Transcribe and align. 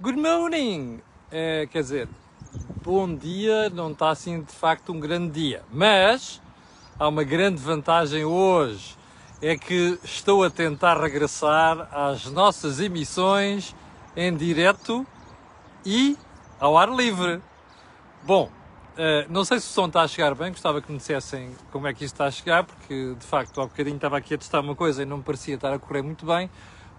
Good 0.00 0.18
morning! 0.18 1.00
É, 1.30 1.68
quer 1.70 1.80
dizer, 1.80 2.08
bom 2.82 3.14
dia 3.14 3.70
não 3.70 3.92
está 3.92 4.10
assim 4.10 4.42
de 4.42 4.52
facto 4.52 4.92
um 4.92 4.98
grande 4.98 5.30
dia, 5.30 5.62
mas 5.72 6.42
há 6.98 7.06
uma 7.06 7.22
grande 7.22 7.62
vantagem 7.62 8.24
hoje, 8.24 8.96
é 9.40 9.56
que 9.56 9.96
estou 10.02 10.42
a 10.42 10.50
tentar 10.50 11.00
regressar 11.00 11.88
às 11.92 12.26
nossas 12.26 12.80
emissões 12.80 13.72
em 14.16 14.36
direto 14.36 15.06
e 15.86 16.18
ao 16.58 16.76
ar 16.76 16.90
livre. 16.90 17.40
Bom, 18.24 18.50
Uh, 18.94 19.26
não 19.28 19.44
sei 19.44 19.58
se 19.58 19.66
o 19.66 19.70
som 19.70 19.86
está 19.86 20.02
a 20.02 20.06
chegar 20.06 20.36
bem, 20.36 20.52
gostava 20.52 20.80
que 20.80 20.92
me 20.92 20.98
dissessem 20.98 21.50
como 21.72 21.88
é 21.88 21.92
que 21.92 22.04
isto 22.04 22.14
está 22.14 22.26
a 22.26 22.30
chegar, 22.30 22.62
porque 22.62 23.16
de 23.18 23.26
facto 23.26 23.60
há 23.60 23.64
bocadinho 23.64 23.96
estava 23.96 24.16
aqui 24.16 24.34
a 24.34 24.38
testar 24.38 24.60
uma 24.60 24.76
coisa 24.76 25.02
e 25.02 25.04
não 25.04 25.16
me 25.16 25.24
parecia 25.24 25.56
estar 25.56 25.72
a 25.72 25.80
correr 25.80 26.02
muito 26.02 26.24
bem. 26.24 26.48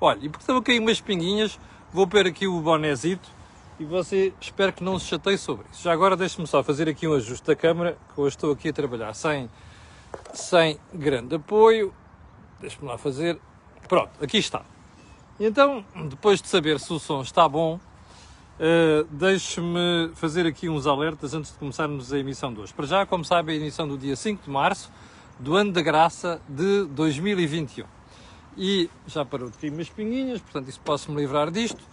Olha, 0.02 0.20
e 0.22 0.28
porque 0.28 0.44
estava 0.44 0.60
a 0.60 0.62
cair 0.62 0.80
umas 0.80 1.00
pinguinhas, 1.00 1.58
vou 1.96 2.06
pôr 2.06 2.28
aqui 2.28 2.46
o 2.46 2.60
bonézito 2.60 3.30
e 3.80 3.86
você 3.86 4.34
espero 4.42 4.74
que 4.74 4.84
não 4.84 5.00
se 5.00 5.06
chateie 5.06 5.38
sobre 5.38 5.66
isso. 5.72 5.82
Já 5.82 5.94
agora 5.94 6.18
deixe-me 6.18 6.46
só 6.46 6.62
fazer 6.62 6.90
aqui 6.90 7.08
um 7.08 7.14
ajuste 7.14 7.48
da 7.48 7.56
câmera, 7.56 7.98
que 8.14 8.20
hoje 8.20 8.36
estou 8.36 8.52
aqui 8.52 8.68
a 8.68 8.74
trabalhar 8.74 9.14
sem, 9.14 9.50
sem 10.34 10.78
grande 10.94 11.36
apoio. 11.36 11.94
Deixe-me 12.60 12.86
lá 12.86 12.98
fazer. 12.98 13.40
Pronto, 13.88 14.12
aqui 14.22 14.40
está. 14.40 14.64
Então, 15.40 15.86
depois 16.10 16.42
de 16.42 16.50
saber 16.50 16.82
se 16.82 16.92
o 16.92 17.00
som 17.00 17.22
está 17.22 17.48
bom, 17.48 17.80
Uh, 18.58 19.04
Deixe-me 19.12 20.12
fazer 20.16 20.48
aqui 20.48 20.70
uns 20.70 20.88
alertas 20.88 21.34
antes 21.34 21.52
de 21.52 21.58
começarmos 21.58 22.14
a 22.14 22.18
emissão 22.18 22.54
de 22.54 22.62
hoje. 22.62 22.74
Para 22.74 22.86
já, 22.86 23.06
como 23.06 23.26
sabe, 23.26 23.52
a 23.52 23.56
emissão 23.56 23.86
do 23.86 23.98
dia 23.98 24.16
5 24.16 24.46
de 24.46 24.50
março 24.50 24.90
do 25.38 25.58
ano 25.58 25.74
da 25.74 25.82
graça 25.82 26.42
de 26.48 26.86
2021. 26.86 27.86
E 28.58 28.90
já 29.06 29.26
parou 29.26 29.50
de 29.50 29.58
cair 29.58 29.72
umas 29.72 29.90
pinguinhas, 29.90 30.40
portanto, 30.40 30.70
isso 30.70 30.80
posso-me 30.80 31.18
livrar 31.18 31.52
disto. 31.52 31.84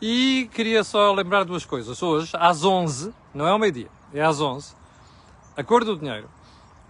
E 0.00 0.50
queria 0.52 0.84
só 0.84 1.12
lembrar 1.12 1.44
duas 1.44 1.64
coisas. 1.64 2.02
Hoje, 2.02 2.30
às 2.34 2.64
11, 2.64 3.12
não 3.34 3.46
é 3.46 3.50
ao 3.50 3.58
meio-dia, 3.58 3.88
é 4.12 4.22
às 4.22 4.40
11, 4.40 4.74
a 5.56 5.64
Cor 5.64 5.84
do 5.84 5.96
Dinheiro 5.96 6.28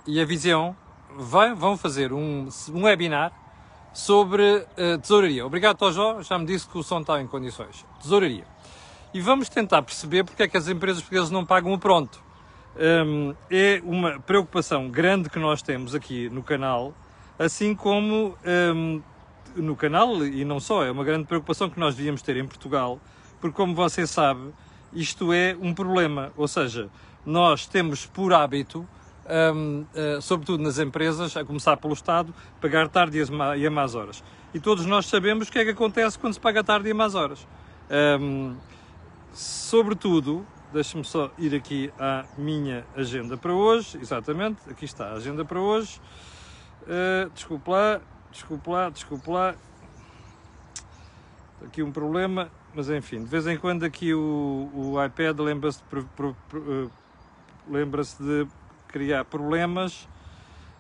e 0.07 0.21
a 0.21 0.25
Visão 0.25 0.77
vai, 1.17 1.55
vão 1.55 1.77
fazer 1.77 2.13
um, 2.13 2.49
um 2.73 2.83
webinar 2.85 3.33
sobre 3.93 4.43
uh, 4.43 4.99
tesouraria. 5.01 5.47
Obrigado, 5.47 5.77
Tojó, 5.77 6.21
já 6.23 6.39
me 6.39 6.47
disse 6.47 6.69
que 6.69 6.77
o 6.77 6.83
som 6.83 7.01
está 7.01 7.21
em 7.21 7.27
condições. 7.27 7.85
Tesouraria 8.01 8.45
e 9.17 9.21
vamos 9.21 9.49
tentar 9.49 9.81
perceber 9.81 10.25
porque 10.25 10.43
é 10.43 10.49
que 10.49 10.59
as 10.59 10.69
empresas 10.69 11.01
portuguesas 11.01 11.31
não 11.31 11.43
pagam 11.43 11.73
o 11.73 11.79
pronto. 11.79 12.23
Um, 12.79 13.35
é 13.51 13.81
uma 13.83 14.21
preocupação 14.21 14.91
grande 14.91 15.31
que 15.31 15.39
nós 15.39 15.63
temos 15.63 15.95
aqui 15.95 16.29
no 16.29 16.43
canal, 16.43 16.93
assim 17.39 17.75
como 17.75 18.37
um, 18.45 19.01
no 19.57 19.77
canal, 19.77 20.25
e 20.25 20.45
não 20.45 20.61
só, 20.61 20.85
é 20.85 20.91
uma 20.91 21.05
grande 21.05 21.27
preocupação 21.27 21.69
que 21.69 21.79
nós 21.79 21.95
devíamos 21.95 22.23
ter 22.23 22.37
em 22.37 22.47
Portugal, 22.47 23.01
porque, 23.41 23.57
como 23.57 23.75
você 23.75 24.07
sabe, 24.07 24.53
isto 24.93 25.33
é 25.33 25.57
um 25.61 25.75
problema. 25.75 26.33
Ou 26.37 26.49
seja, 26.49 26.89
nós 27.25 27.67
temos 27.67 28.07
por 28.07 28.33
hábito, 28.33 28.87
um, 29.55 29.81
uh, 29.81 29.87
eh, 29.95 30.21
sobretudo 30.21 30.63
nas 30.63 30.79
empresas, 30.79 31.37
a 31.37 31.45
começar 31.45 31.77
pelo 31.77 31.93
Estado, 31.93 32.33
pagar 32.61 32.89
tarde 32.89 33.19
e 33.59 33.67
a 33.67 33.71
más 33.71 33.95
horas. 33.95 34.23
E 34.55 34.61
todos 34.61 34.87
nós 34.87 35.07
sabemos 35.07 35.49
o 35.49 35.53
que 35.53 35.59
é 35.59 35.65
que 35.65 35.71
acontece 35.71 36.19
quando 36.19 36.35
se 36.35 36.41
paga 36.41 36.63
tarde 36.63 36.89
e 36.89 36.93
a 36.93 36.95
más 36.95 37.15
horas. 37.15 37.47
Um, 38.21 38.55
Sobretudo, 39.37 40.47
deixe-me 40.73 41.05
só 41.05 41.31
ir 41.37 41.55
aqui 41.55 41.93
à 41.99 42.25
minha 42.39 42.87
agenda 42.97 43.37
para 43.37 43.53
hoje. 43.53 43.99
Exatamente, 44.01 44.63
aqui 44.71 44.87
está 44.87 45.09
a 45.09 45.13
agenda 45.13 45.45
para 45.45 45.61
hoje. 45.61 46.01
Uh, 46.85 47.71
lá, 47.71 48.01
desculpe 48.37 48.71
lá, 48.71 48.91
desculpe 48.91 49.31
lá. 49.31 49.55
Aqui 51.65 51.83
um 51.83 51.91
problema, 51.91 52.51
mas 52.75 52.91
enfim, 52.91 53.25
de 53.25 53.31
vez 53.31 53.47
em 53.47 53.57
quando 53.57 53.85
aqui 53.85 54.13
o, 54.13 54.71
o 54.75 55.05
iPad 55.05 55.39
lembra-se 55.41 55.83
de, 55.83 55.99
uh, 55.99 56.91
lembra 57.69 58.03
de 58.03 58.47
criar 58.89 59.25
problemas. 59.25 60.07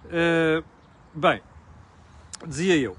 Uh, 0.05 0.62
bem, 1.15 1.43
dizia 2.47 2.77
eu, 2.77 2.97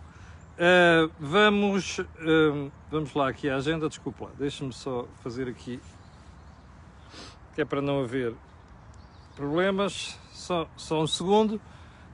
Uh, 0.57 1.13
vamos, 1.19 1.99
uh, 1.99 2.71
vamos 2.89 3.13
lá 3.13 3.29
aqui 3.29 3.47
à 3.47 3.57
agenda, 3.57 3.87
desculpa 3.87 4.25
lá, 4.25 4.31
deixa-me 4.39 4.73
só 4.73 5.05
fazer 5.21 5.47
aqui, 5.47 5.79
que 7.53 7.61
é 7.61 7.65
para 7.65 7.79
não 7.79 7.99
haver 7.99 8.33
problemas, 9.35 10.17
só, 10.33 10.67
só 10.75 10.99
um 10.99 11.05
segundo, 11.05 11.61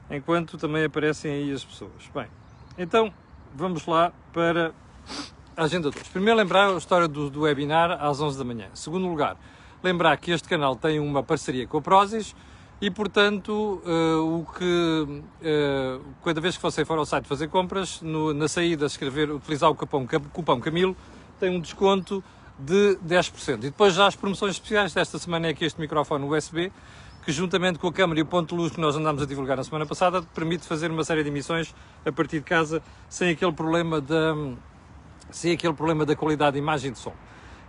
enquanto 0.09 0.57
também 0.57 0.85
aparecem 0.85 1.31
aí 1.31 1.51
as 1.51 1.63
pessoas. 1.63 2.09
Bem, 2.13 2.27
então 2.77 3.13
vamos 3.53 3.85
lá 3.85 4.11
para 4.31 4.73
a 5.55 5.63
agenda 5.63 5.89
2. 5.89 6.07
Primeiro 6.09 6.37
lembrar 6.37 6.69
a 6.69 6.77
história 6.77 7.07
do, 7.07 7.29
do 7.29 7.41
webinar 7.41 7.91
às 8.03 8.19
11 8.19 8.37
da 8.37 8.43
manhã. 8.43 8.69
Segundo 8.73 9.07
lugar, 9.07 9.37
lembrar 9.83 10.17
que 10.17 10.31
este 10.31 10.47
canal 10.47 10.75
tem 10.75 10.99
uma 10.99 11.21
parceria 11.21 11.67
com 11.67 11.77
a 11.77 11.81
Prozis, 11.81 12.35
e, 12.83 12.91
portanto, 12.91 13.81
uh, 13.85 14.39
o 14.39 14.45
que, 14.57 14.63
uh, 14.65 16.03
cada 16.21 16.41
vez 16.41 16.57
que 16.57 16.61
você 16.61 16.83
for 16.83 16.97
ao 16.97 17.05
site 17.05 17.25
fazer 17.29 17.47
compras, 17.47 18.01
no, 18.01 18.33
na 18.33 18.49
saída, 18.49 18.85
escrever, 18.85 19.31
utilizar 19.31 19.69
o 19.69 19.75
cupom, 19.75 20.05
cupom 20.05 20.59
Camilo, 20.59 20.93
tem 21.39 21.49
um 21.49 21.61
desconto 21.61 22.21
de 22.59 22.97
10%. 22.97 23.53
E 23.53 23.57
depois 23.57 23.93
já 23.93 24.07
as 24.07 24.17
promoções 24.17 24.55
especiais 24.55 24.93
desta 24.93 25.17
semana 25.17 25.47
é 25.47 25.53
que 25.53 25.63
este 25.63 25.79
microfone 25.79 26.25
USB, 26.25 26.73
que 27.25 27.31
juntamente 27.31 27.79
com 27.79 27.87
a 27.87 27.93
câmera 27.93 28.19
e 28.19 28.23
o 28.23 28.25
ponto 28.25 28.49
de 28.49 28.61
luz 28.61 28.71
que 28.71 28.81
nós 28.81 28.95
andámos 28.95 29.21
a 29.21 29.25
divulgar 29.25 29.57
na 29.57 29.63
semana 29.63 29.85
passada, 29.85 30.21
permite 30.33 30.67
fazer 30.67 30.91
uma 30.91 31.03
série 31.03 31.23
de 31.23 31.29
emissões 31.29 31.73
a 32.05 32.11
partir 32.11 32.39
de 32.39 32.45
casa 32.45 32.81
sem 33.07 33.31
aquele 33.31 33.53
problema 33.53 34.01
da, 34.01 34.35
sem 35.31 35.53
aquele 35.53 35.73
problema 35.73 36.05
da 36.05 36.15
qualidade 36.15 36.53
de 36.53 36.59
imagem 36.59 36.91
de 36.91 36.99
som. 36.99 37.13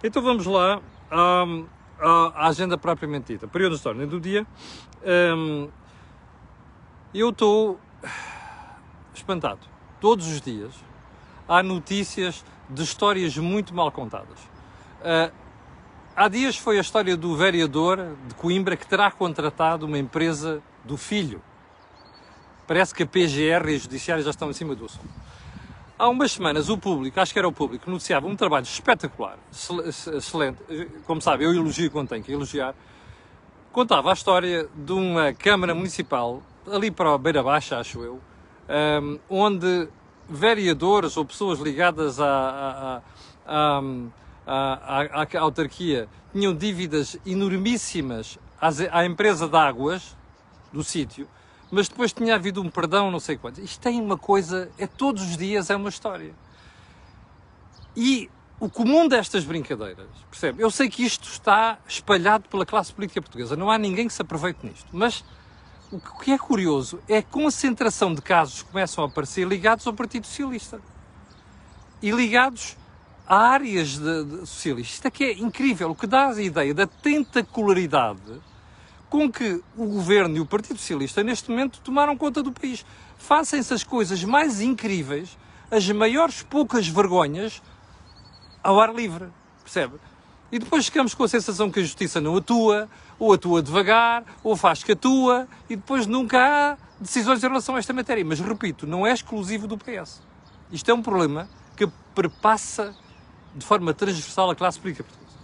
Então 0.03 0.23
vamos 0.23 0.47
lá. 0.47 0.81
Um, 1.13 1.67
à 2.01 2.49
agenda 2.49 2.77
propriamente 2.77 3.33
dita, 3.33 3.47
período 3.47 3.73
de 3.73 3.77
história 3.77 4.07
do 4.07 4.21
dia, 4.21 4.47
hum, 5.37 5.69
eu 7.15 7.31
estou 7.31 7.79
espantado. 9.15 9.61
Todos 10.01 10.27
os 10.27 10.41
dias 10.41 10.75
há 11.49 11.63
notícias 11.63 12.45
de 12.69 12.83
histórias 12.83 13.37
muito 13.39 13.75
mal 13.75 13.91
contadas. 13.93 14.39
Uh, 15.01 15.33
há 16.17 16.29
dias 16.29 16.57
foi 16.57 16.79
a 16.79 16.81
história 16.81 17.17
do 17.17 17.37
vereador 17.37 18.17
de 18.27 18.35
Coimbra 18.35 18.77
que 18.77 18.87
terá 18.87 19.11
contratado 19.11 19.87
uma 19.87 19.99
empresa 19.99 20.63
do 20.85 20.97
filho. 20.97 21.43
Parece 22.67 22.95
que 22.95 23.03
a 23.03 23.07
PGR 23.07 23.69
e 23.71 23.75
a 23.75 23.79
Judiciária 23.79 24.23
já 24.23 24.31
estão 24.31 24.51
em 24.51 24.53
cima 24.53 24.75
do 24.75 24.87
assunto. 24.87 25.09
Há 25.99 26.09
umas 26.09 26.33
semanas 26.33 26.69
o 26.69 26.77
público, 26.77 27.21
acho 27.21 27.33
que 27.33 27.39
era 27.39 27.47
o 27.47 27.53
público, 27.53 27.89
noticiava 27.89 28.27
um 28.27 28.35
trabalho 28.35 28.65
espetacular, 28.65 29.39
excelente, 29.87 30.59
como 31.07 31.21
sabe, 31.21 31.45
eu 31.45 31.55
elogio 31.55 31.89
quando 31.89 32.09
tenho 32.09 32.25
que 32.25 32.33
elogiar, 32.33 32.75
contava 33.71 34.11
a 34.11 34.13
história 34.13 34.69
de 34.75 34.93
uma 34.93 35.33
Câmara 35.33 35.73
Municipal, 35.73 36.43
ali 36.67 36.91
para 36.91 37.15
a 37.15 37.19
Beira 37.19 37.45
Baixa, 37.45 37.79
acho 37.79 38.01
eu, 38.03 38.21
onde 39.31 39.89
vereadores 40.29 41.17
ou 41.17 41.25
pessoas 41.25 41.61
ligadas 41.61 42.19
à, 42.21 43.01
à, 43.47 43.81
à, 44.47 45.23
à, 45.23 45.41
autarquia 45.41 46.09
tinham 46.33 46.55
dívidas 46.55 47.17
enormíssimas 47.25 48.39
à 48.91 49.05
empresa 49.05 49.49
de 49.49 49.57
águas 49.57 50.17
do 50.73 50.83
sítio, 50.83 51.29
mas 51.71 51.89
depois 51.89 52.13
tinha 52.13 52.35
havido 52.35 52.63
um 52.63 52.71
perdão, 52.71 53.11
não 53.11 53.21
sei 53.21 53.37
quanto. 53.37 53.61
Isto 53.61 53.81
tem 53.81 54.01
uma 54.01 54.17
coisa, 54.17 54.71
é 54.79 54.87
todos 54.87 55.23
os 55.23 55.37
dias 55.37 55.71
é 55.71 55.77
uma 55.77 55.89
história. 55.89 56.35
E 57.97 58.31
o 58.59 58.69
comum 58.69 59.07
destas 59.07 59.45
brincadeiras, 59.45 60.09
percebe? 60.31 60.63
Eu 60.63 60.71
sei 60.71 60.89
que 60.89 61.05
isto 61.05 61.29
está 61.29 61.79
espalhado 61.87 62.49
pela 62.49 62.65
classe 62.65 62.93
política 62.93 63.21
portuguesa, 63.21 63.57
não 63.57 63.71
há 63.71 63.79
ninguém 63.79 64.07
que 64.07 64.15
se 64.15 64.23
aproveite 64.23 64.65
nisto, 64.65 64.89
mas 64.93 65.25
o 65.93 66.01
que 66.01 66.33
é 66.33 66.39
curioso 66.39 67.01
é 67.09 67.19
a 67.19 67.23
concentração 67.23 68.15
de 68.15 68.23
casos 68.23 68.63
que 68.63 68.71
começam 68.71 69.05
a 69.05 69.07
aparecer 69.07 69.47
ligados 69.47 69.87
ao 69.87 69.93
Partido 69.93 70.27
Socialista 70.27 70.81
e 72.03 72.11
ligados 72.11 72.77
áreas 73.27 73.99
de, 73.99 74.25
de 74.25 74.47
socialistas. 74.47 74.97
Isto 74.97 75.07
é 75.07 75.11
que 75.11 75.25
é 75.25 75.33
incrível, 75.33 75.91
o 75.91 75.95
que 75.95 76.07
dá 76.07 76.29
a 76.29 76.43
ideia 76.43 76.75
da 76.75 76.87
tentacularidade 76.87 78.41
com 79.09 79.31
que 79.31 79.63
o 79.77 79.87
governo 79.87 80.37
e 80.37 80.41
o 80.41 80.47
Partido 80.47 80.79
Socialista 80.79 81.23
neste 81.23 81.49
momento 81.49 81.81
tomaram 81.81 82.17
conta 82.17 82.43
do 82.43 82.51
país. 82.51 82.85
Façam-se 83.17 83.73
as 83.73 83.85
coisas 83.85 84.25
mais 84.25 84.61
incríveis, 84.61 85.39
as 85.71 85.89
maiores 85.91 86.43
poucas 86.43 86.89
vergonhas 86.89 87.63
ao 88.63 88.81
ar 88.81 88.93
livre, 88.93 89.29
percebe? 89.63 89.95
E 90.51 90.59
depois 90.59 90.87
ficamos 90.87 91.15
com 91.15 91.23
a 91.23 91.29
sensação 91.29 91.71
que 91.71 91.81
a 91.81 91.83
justiça 91.83 92.21
não 92.21 92.37
atua, 92.37 92.89
ou 93.19 93.33
atua 93.33 93.63
devagar, 93.63 94.25
ou 94.43 94.57
faz 94.57 94.83
que 94.83 94.93
atua, 94.93 95.47
e 95.71 95.77
depois 95.77 96.07
nunca 96.07 96.39
há 96.41 96.77
decisões 97.01 97.43
em 97.43 97.47
relação 97.47 97.77
a 97.77 97.79
esta 97.79 97.93
matéria. 97.93 98.25
Mas 98.25 98.41
repito, 98.41 98.87
não 98.87 99.07
é 99.07 99.13
exclusivo 99.13 99.67
do 99.67 99.79
PS. 99.79 100.23
Isto 100.73 100.91
é 100.91 100.95
um 100.95 101.03
problema 101.03 101.49
que 101.77 101.87
perpassa 102.15 102.95
de 103.55 103.65
forma 103.65 103.95
transversal 103.95 104.51
a 104.51 104.55
classe 104.55 104.79
política 104.79 105.05
portuguesa. 105.05 105.39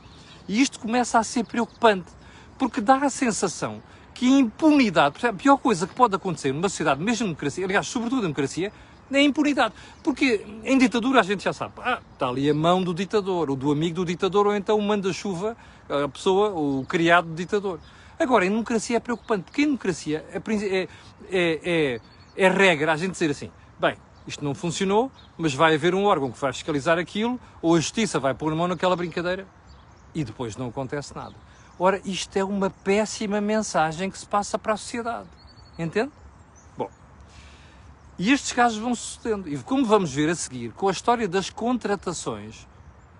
E 0.49 0.61
isto 0.61 0.79
começa 0.79 1.19
a 1.19 1.23
ser 1.23 1.45
preocupante 1.45 2.11
porque 2.59 2.81
dá 2.81 2.97
a 2.97 3.11
sensação 3.11 3.83
que 4.13 4.27
a 4.27 4.39
impunidade, 4.39 5.27
a 5.27 5.33
pior 5.33 5.57
coisa 5.57 5.87
que 5.87 5.95
pode 5.95 6.15
acontecer 6.15 6.53
numa 6.53 6.69
sociedade, 6.69 7.03
mesmo 7.03 7.27
democracia, 7.27 7.65
aliás, 7.65 7.87
sobretudo 7.87 8.23
democracia, 8.23 8.71
na 9.09 9.21
impunidade. 9.21 9.75
Porque 10.03 10.45
em 10.63 10.77
ditadura 10.77 11.21
a 11.21 11.23
gente 11.23 11.43
já 11.43 11.53
sabe, 11.53 11.75
ah, 11.79 12.01
está 12.13 12.29
ali 12.29 12.49
a 12.51 12.55
mão 12.55 12.83
do 12.83 12.93
ditador, 12.93 13.49
ou 13.51 13.57
do 13.57 13.73
amigo 13.73 13.97
do 13.97 14.05
ditador, 14.05 14.47
ou 14.47 14.55
então 14.55 14.79
o 14.79 14.83
manda-chuva, 14.83 15.57
a 15.89 16.09
pessoa, 16.09 16.51
o 16.51 16.85
criado 16.87 17.29
do 17.29 17.35
ditador. 17.35 17.81
Agora, 18.19 18.45
em 18.45 18.51
democracia 18.51 18.99
é 18.99 19.01
preocupante, 19.01 19.45
porque 19.45 19.63
em 19.63 19.67
democracia 19.67 20.25
é, 20.31 20.37
é, 20.37 20.89
é, 21.31 21.61
é, 21.65 22.01
é 22.37 22.49
regra 22.51 22.93
a 22.93 22.97
gente 22.97 23.13
dizer 23.13 23.31
assim, 23.31 23.51
bem, 23.79 23.97
isto 24.27 24.45
não 24.45 24.55
funcionou, 24.55 25.11
mas 25.37 25.55
vai 25.55 25.75
haver 25.75 25.95
um 25.95 26.05
órgão 26.05 26.31
que 26.31 26.39
vai 26.39 26.53
fiscalizar 26.53 26.99
aquilo, 26.99 27.41
ou 27.61 27.75
a 27.75 27.81
justiça 27.81 28.19
vai 28.19 28.35
pôr 28.35 28.53
a 28.53 28.57
mão 28.57 28.69
naquela 28.69 28.95
brincadeira, 28.95 29.47
e 30.15 30.25
depois 30.25 30.57
não 30.57 30.69
acontece 30.69 31.15
nada. 31.15 31.35
Ora, 31.79 32.01
isto 32.05 32.37
é 32.37 32.45
uma 32.45 32.69
péssima 32.69 33.41
mensagem 33.41 34.11
que 34.11 34.19
se 34.19 34.27
passa 34.27 34.59
para 34.59 34.75
a 34.75 34.77
sociedade. 34.77 35.29
Entende? 35.79 36.13
Bom, 36.77 36.91
e 38.19 38.31
estes 38.31 38.53
casos 38.53 38.79
vão 38.79 38.95
sucedendo. 38.95 39.49
E 39.49 39.57
como 39.63 39.87
vamos 39.87 40.13
ver 40.13 40.29
a 40.29 40.35
seguir, 40.35 40.73
com 40.73 40.89
a 40.89 40.93
história 40.93 41.27
das 41.27 41.49
contratações, 41.49 42.67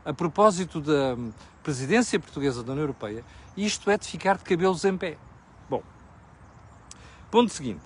a 0.05 0.13
propósito 0.13 0.81
da 0.81 1.17
presidência 1.63 2.21
portuguesa 2.21 2.63
da 2.63 2.73
União 2.73 2.83
Europeia, 2.83 3.25
isto 3.57 3.91
é 3.91 3.97
de 3.97 4.07
ficar 4.07 4.37
de 4.37 4.45
cabelos 4.45 4.85
em 4.85 4.97
pé. 4.97 5.17
Bom, 5.69 5.83
ponto 7.31 7.51
seguinte. 7.51 7.81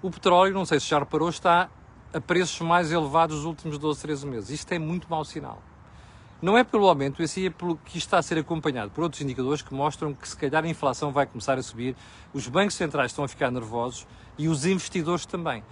O 0.00 0.10
petróleo, 0.10 0.54
não 0.54 0.64
sei 0.64 0.80
se 0.80 0.86
já 0.86 0.98
reparou, 0.98 1.28
está 1.28 1.68
a 2.12 2.20
preços 2.20 2.60
mais 2.60 2.92
elevados 2.92 3.36
nos 3.36 3.44
últimos 3.44 3.78
12, 3.78 4.00
13 4.02 4.26
meses. 4.26 4.50
Isto 4.50 4.72
é 4.72 4.78
muito 4.78 5.06
mau 5.08 5.24
sinal. 5.24 5.62
Não 6.42 6.58
é 6.58 6.64
pelo 6.64 6.88
aumento, 6.88 7.22
esse 7.22 7.46
é 7.46 7.50
pelo 7.50 7.76
que 7.76 7.96
está 7.96 8.18
a 8.18 8.22
ser 8.22 8.36
acompanhado 8.36 8.90
por 8.90 9.04
outros 9.04 9.22
indicadores 9.22 9.62
que 9.62 9.72
mostram 9.72 10.12
que 10.12 10.28
se 10.28 10.36
calhar 10.36 10.64
a 10.64 10.68
inflação 10.68 11.12
vai 11.12 11.24
começar 11.24 11.56
a 11.56 11.62
subir, 11.62 11.94
os 12.34 12.48
bancos 12.48 12.74
centrais 12.74 13.12
estão 13.12 13.24
a 13.24 13.28
ficar 13.28 13.50
nervosos 13.50 14.06
e 14.36 14.48
os 14.48 14.66
investidores 14.66 15.24
também. 15.24 15.62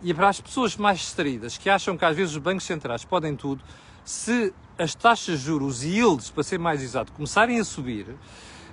E 0.00 0.14
para 0.14 0.28
as 0.28 0.40
pessoas 0.40 0.76
mais 0.76 1.00
distraídas, 1.00 1.58
que 1.58 1.68
acham 1.68 1.96
que 1.96 2.04
às 2.04 2.16
vezes 2.16 2.36
os 2.36 2.40
bancos 2.40 2.64
centrais 2.64 3.04
podem 3.04 3.34
tudo, 3.34 3.64
se 4.04 4.54
as 4.78 4.94
taxas 4.94 5.40
de 5.40 5.46
juros, 5.46 5.78
os 5.78 5.84
yields, 5.84 6.30
para 6.30 6.44
ser 6.44 6.58
mais 6.58 6.82
exato, 6.82 7.12
começarem 7.12 7.58
a 7.58 7.64
subir, 7.64 8.16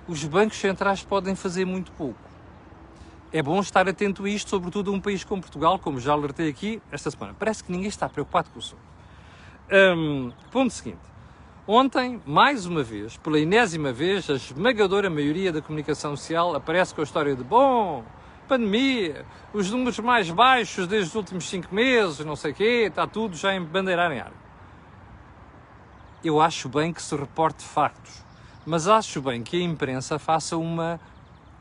os 0.07 0.23
bancos 0.23 0.57
centrais 0.59 1.03
podem 1.03 1.33
fazer 1.35 1.65
muito 1.65 1.91
pouco. 1.93 2.28
É 3.31 3.43
bom 3.43 3.59
estar 3.59 3.87
atento 3.87 4.25
a 4.25 4.29
isto, 4.29 4.49
sobretudo 4.49 4.91
a 4.91 4.93
um 4.93 4.99
país 4.99 5.23
como 5.23 5.41
Portugal, 5.41 5.77
como 5.77 5.99
já 5.99 6.13
alertei 6.13 6.49
aqui 6.49 6.81
esta 6.91 7.11
semana. 7.11 7.35
Parece 7.37 7.63
que 7.63 7.71
ninguém 7.71 7.87
está 7.87 8.09
preocupado 8.09 8.49
com 8.49 8.57
o 8.57 8.59
assunto. 8.59 8.81
Um, 9.71 10.31
ponto 10.49 10.73
seguinte. 10.73 10.97
Ontem, 11.67 12.19
mais 12.25 12.65
uma 12.65 12.81
vez, 12.81 13.17
pela 13.17 13.39
enésima 13.39 13.93
vez, 13.93 14.27
a 14.31 14.33
esmagadora 14.33 15.07
maioria 15.11 15.51
da 15.51 15.61
comunicação 15.61 16.17
social 16.17 16.55
aparece 16.55 16.95
com 16.95 17.01
a 17.01 17.03
história 17.03 17.35
de 17.35 17.43
bom, 17.43 18.03
pandemia, 18.47 19.23
os 19.53 19.69
números 19.69 19.99
mais 19.99 20.31
baixos 20.31 20.87
desde 20.87 21.09
os 21.09 21.15
últimos 21.15 21.47
cinco 21.47 21.73
meses, 21.73 22.25
não 22.25 22.35
sei 22.35 22.51
o 22.51 22.55
quê, 22.55 22.85
está 22.87 23.05
tudo 23.05 23.35
já 23.35 23.53
em 23.53 23.63
bandeirar 23.63 24.11
em 24.11 24.21
ar. 24.21 24.31
Eu 26.23 26.41
acho 26.41 26.67
bem 26.67 26.91
que 26.91 27.03
se 27.03 27.15
reporte 27.15 27.63
factos, 27.63 28.25
mas 28.65 28.87
acho 28.87 29.21
bem 29.21 29.43
que 29.43 29.57
a 29.57 29.63
imprensa 29.63 30.17
faça 30.17 30.57
uma 30.57 30.99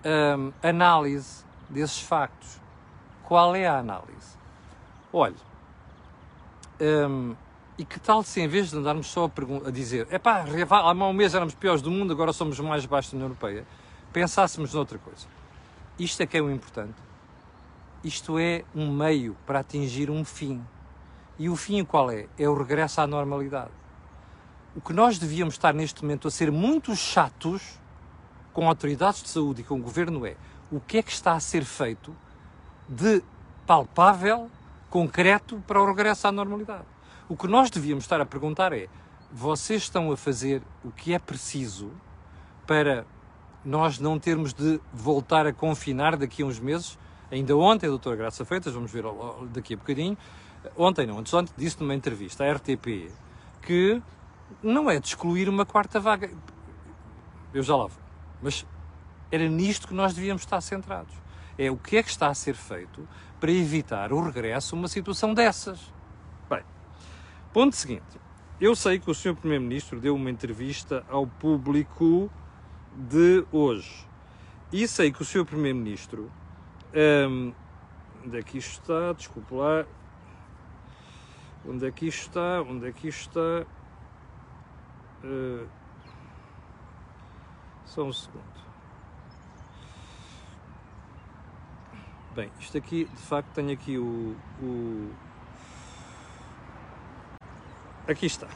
hum, 0.03 0.50
análise 0.62 1.47
desses 1.69 2.00
factos. 2.00 2.61
Qual 3.25 3.55
é 3.55 3.67
a 3.67 3.79
análise? 3.79 4.37
Olha, 5.12 5.35
hum, 6.81 7.35
e 7.76 7.85
que 7.85 8.00
tal 8.00 8.23
se, 8.23 8.41
em 8.41 8.49
vez 8.49 8.70
de 8.70 8.76
andarmos 8.76 9.06
só 9.06 9.26
a, 9.26 9.69
a 9.69 9.70
dizer 9.70 10.09
é 10.11 10.19
pá, 10.19 10.44
há 10.70 10.93
um 10.93 11.12
mês 11.12 11.35
éramos 11.35 11.55
piores 11.55 11.81
do 11.81 11.91
mundo, 11.91 12.12
agora 12.12 12.32
somos 12.32 12.59
mais 12.61 12.85
baixos 12.87 13.12
da 13.12 13.17
União 13.17 13.29
Europeia, 13.29 13.67
pensássemos 14.12 14.75
noutra 14.75 14.99
coisa. 14.99 15.26
Isto 15.99 16.23
é 16.23 16.26
que 16.26 16.37
é 16.37 16.43
o 16.43 16.50
importante. 16.50 16.97
Isto 18.03 18.38
é 18.38 18.64
um 18.75 18.93
meio 18.93 19.37
para 19.47 19.61
atingir 19.61 20.11
um 20.11 20.25
fim. 20.25 20.64
E 21.38 21.49
o 21.49 21.56
fim 21.56 21.85
qual 21.85 22.11
é? 22.11 22.26
É 22.38 22.49
o 22.49 22.56
regresso 22.56 23.00
à 23.00 23.06
normalidade. 23.06 23.71
O 24.75 24.81
que 24.81 24.93
nós 24.93 25.19
devíamos 25.19 25.55
estar 25.55 25.75
neste 25.75 26.03
momento 26.03 26.29
a 26.29 26.31
ser 26.31 26.53
muito 26.53 26.94
chatos 26.94 27.81
com 28.53 28.69
autoridades 28.69 29.23
de 29.23 29.29
saúde 29.29 29.62
e 29.62 29.64
com 29.64 29.76
o 29.76 29.82
governo 29.82 30.25
é 30.26 30.37
o 30.70 30.81
que 30.81 30.99
é 30.99 31.03
que 31.03 31.12
está 31.12 31.32
a 31.32 31.41
ser 31.41 31.65
feito 31.65 32.15
de 32.88 33.23
palpável, 33.67 34.50
concreto, 34.91 35.62
para 35.67 35.81
o 35.81 35.87
regresso 35.87 36.26
à 36.26 36.32
normalidade. 36.32 36.85
O 37.29 37.37
que 37.37 37.47
nós 37.47 37.70
devíamos 37.70 38.05
estar 38.05 38.20
a 38.20 38.26
perguntar 38.26 38.73
é: 38.73 38.88
vocês 39.31 39.82
estão 39.82 40.11
a 40.11 40.17
fazer 40.17 40.62
o 40.85 40.91
que 40.91 41.12
é 41.12 41.19
preciso 41.19 41.91
para 42.67 43.06
nós 43.65 43.99
não 43.99 44.19
termos 44.19 44.55
de 44.55 44.81
voltar 44.93 45.47
a 45.47 45.53
confinar 45.53 46.17
daqui 46.17 46.43
a 46.43 46.47
uns 46.47 46.59
meses? 46.59 46.99
Ainda 47.31 47.55
ontem, 47.56 47.87
a 47.87 47.91
doutora 47.91 48.17
Graça 48.17 48.44
Feitas, 48.44 48.73
vamos 48.73 48.91
ver 48.91 49.05
daqui 49.53 49.75
a 49.75 49.76
bocadinho, 49.76 50.17
ontem 50.76 51.06
não, 51.06 51.19
antes 51.19 51.32
ontem, 51.35 51.53
disse 51.56 51.79
numa 51.79 51.94
entrevista 51.94 52.44
à 52.44 52.53
RTP 52.53 53.12
que 53.61 54.03
não 54.62 54.91
é 54.91 54.99
de 54.99 55.09
excluir 55.09 55.49
uma 55.49 55.67
quarta 55.67 56.00
vaga. 56.00 56.31
Eu 57.53 57.62
já 57.62 57.76
lá 57.76 57.87
vou. 57.87 58.00
Mas 58.43 58.64
era 59.30 59.48
nisto 59.48 59.88
que 59.88 59.94
nós 59.94 60.14
devíamos 60.14 60.42
estar 60.42 60.60
centrados. 60.60 61.14
É 61.56 61.70
o 61.70 61.76
que 61.76 61.96
é 61.96 62.02
que 62.02 62.10
está 62.10 62.28
a 62.28 62.34
ser 62.34 62.54
feito 62.54 63.06
para 63.40 63.50
evitar 63.50 64.12
o 64.12 64.20
regresso 64.20 64.75
a 64.75 64.78
uma 64.78 64.88
situação 64.88 65.34
dessas. 65.34 65.98
Ponto 67.52 67.75
seguinte. 67.75 68.20
Eu 68.60 68.76
sei 68.76 68.98
que 68.98 69.10
o 69.10 69.14
Sr. 69.14 69.34
Primeiro-Ministro 69.34 69.98
deu 69.98 70.14
uma 70.14 70.30
entrevista 70.30 71.04
ao 71.08 71.26
público 71.26 72.30
de 72.94 73.44
hoje. 73.50 74.06
E 74.70 74.86
sei 74.86 75.10
que 75.10 75.22
o 75.22 75.25
Sr. 75.25 75.46
Primeiro-Ministro. 75.46 76.30
Um, 77.28 77.52
onde 78.25 78.38
é 78.38 78.42
que 78.42 78.58
isto 78.58 78.82
está? 78.82 79.12
Desculpe 79.14 79.54
lá. 79.54 79.86
Onde 81.66 81.86
é 81.86 81.90
que 81.90 82.06
isto 82.06 82.28
está? 82.28 82.62
Onde 82.62 82.86
é 82.86 82.92
que 82.92 83.08
isto 83.08 83.28
está? 83.28 83.66
Uh, 85.25 85.66
só 87.86 88.04
um 88.04 88.12
segundo. 88.12 88.68
Bem, 92.38 92.52
isto 92.61 92.79
aqui, 92.79 93.05
de 93.05 93.23
facto, 93.23 93.49
tenho 93.52 93.73
aqui 93.73 93.99
o, 93.99 94.37
o 94.62 95.11
aqui 98.06 98.26
está. 98.26 98.46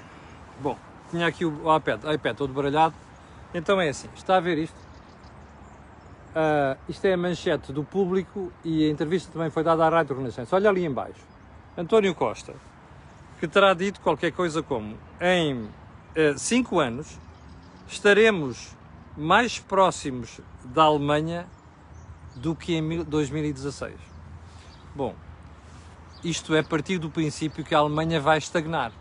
Bom, 0.60 0.78
tinha 1.10 1.26
aqui 1.26 1.44
o 1.44 1.76
iPad, 1.76 2.04
iPad 2.14 2.36
todo 2.36 2.52
baralhado. 2.52 2.94
Então 3.52 3.80
é 3.80 3.88
assim, 3.88 4.08
está 4.14 4.36
a 4.36 4.40
ver 4.40 4.56
isto? 4.56 4.76
Uh, 6.30 6.78
isto 6.88 7.04
é 7.06 7.14
a 7.14 7.16
manchete 7.16 7.72
do 7.72 7.82
público 7.82 8.52
e 8.64 8.86
a 8.86 8.88
entrevista 8.88 9.32
também 9.32 9.50
foi 9.50 9.64
dada 9.64 9.84
à 9.84 9.88
Rádio 9.88 10.16
Renascença. 10.16 10.54
Olha 10.54 10.70
ali 10.70 10.84
embaixo. 10.84 11.26
António 11.76 12.14
Costa, 12.14 12.54
que 13.40 13.48
terá 13.48 13.74
dito 13.74 14.00
qualquer 14.00 14.30
coisa 14.30 14.62
como 14.62 14.96
em 15.20 15.68
5 16.36 16.76
uh, 16.76 16.78
ah, 16.78 16.84
anos 16.84 17.18
estaremos 17.88 18.76
mais 19.16 19.58
próximos 19.58 20.40
da 20.66 20.84
Alemanha 20.84 21.48
do 22.34 22.54
que 22.54 22.74
em 22.74 23.04
2016. 23.04 23.94
Bom, 24.94 25.14
isto 26.22 26.54
é 26.54 26.62
partir 26.62 26.98
do 26.98 27.10
princípio 27.10 27.64
que 27.64 27.74
a 27.74 27.78
Alemanha 27.78 28.20
vai 28.20 28.38
estagnar 28.38 28.92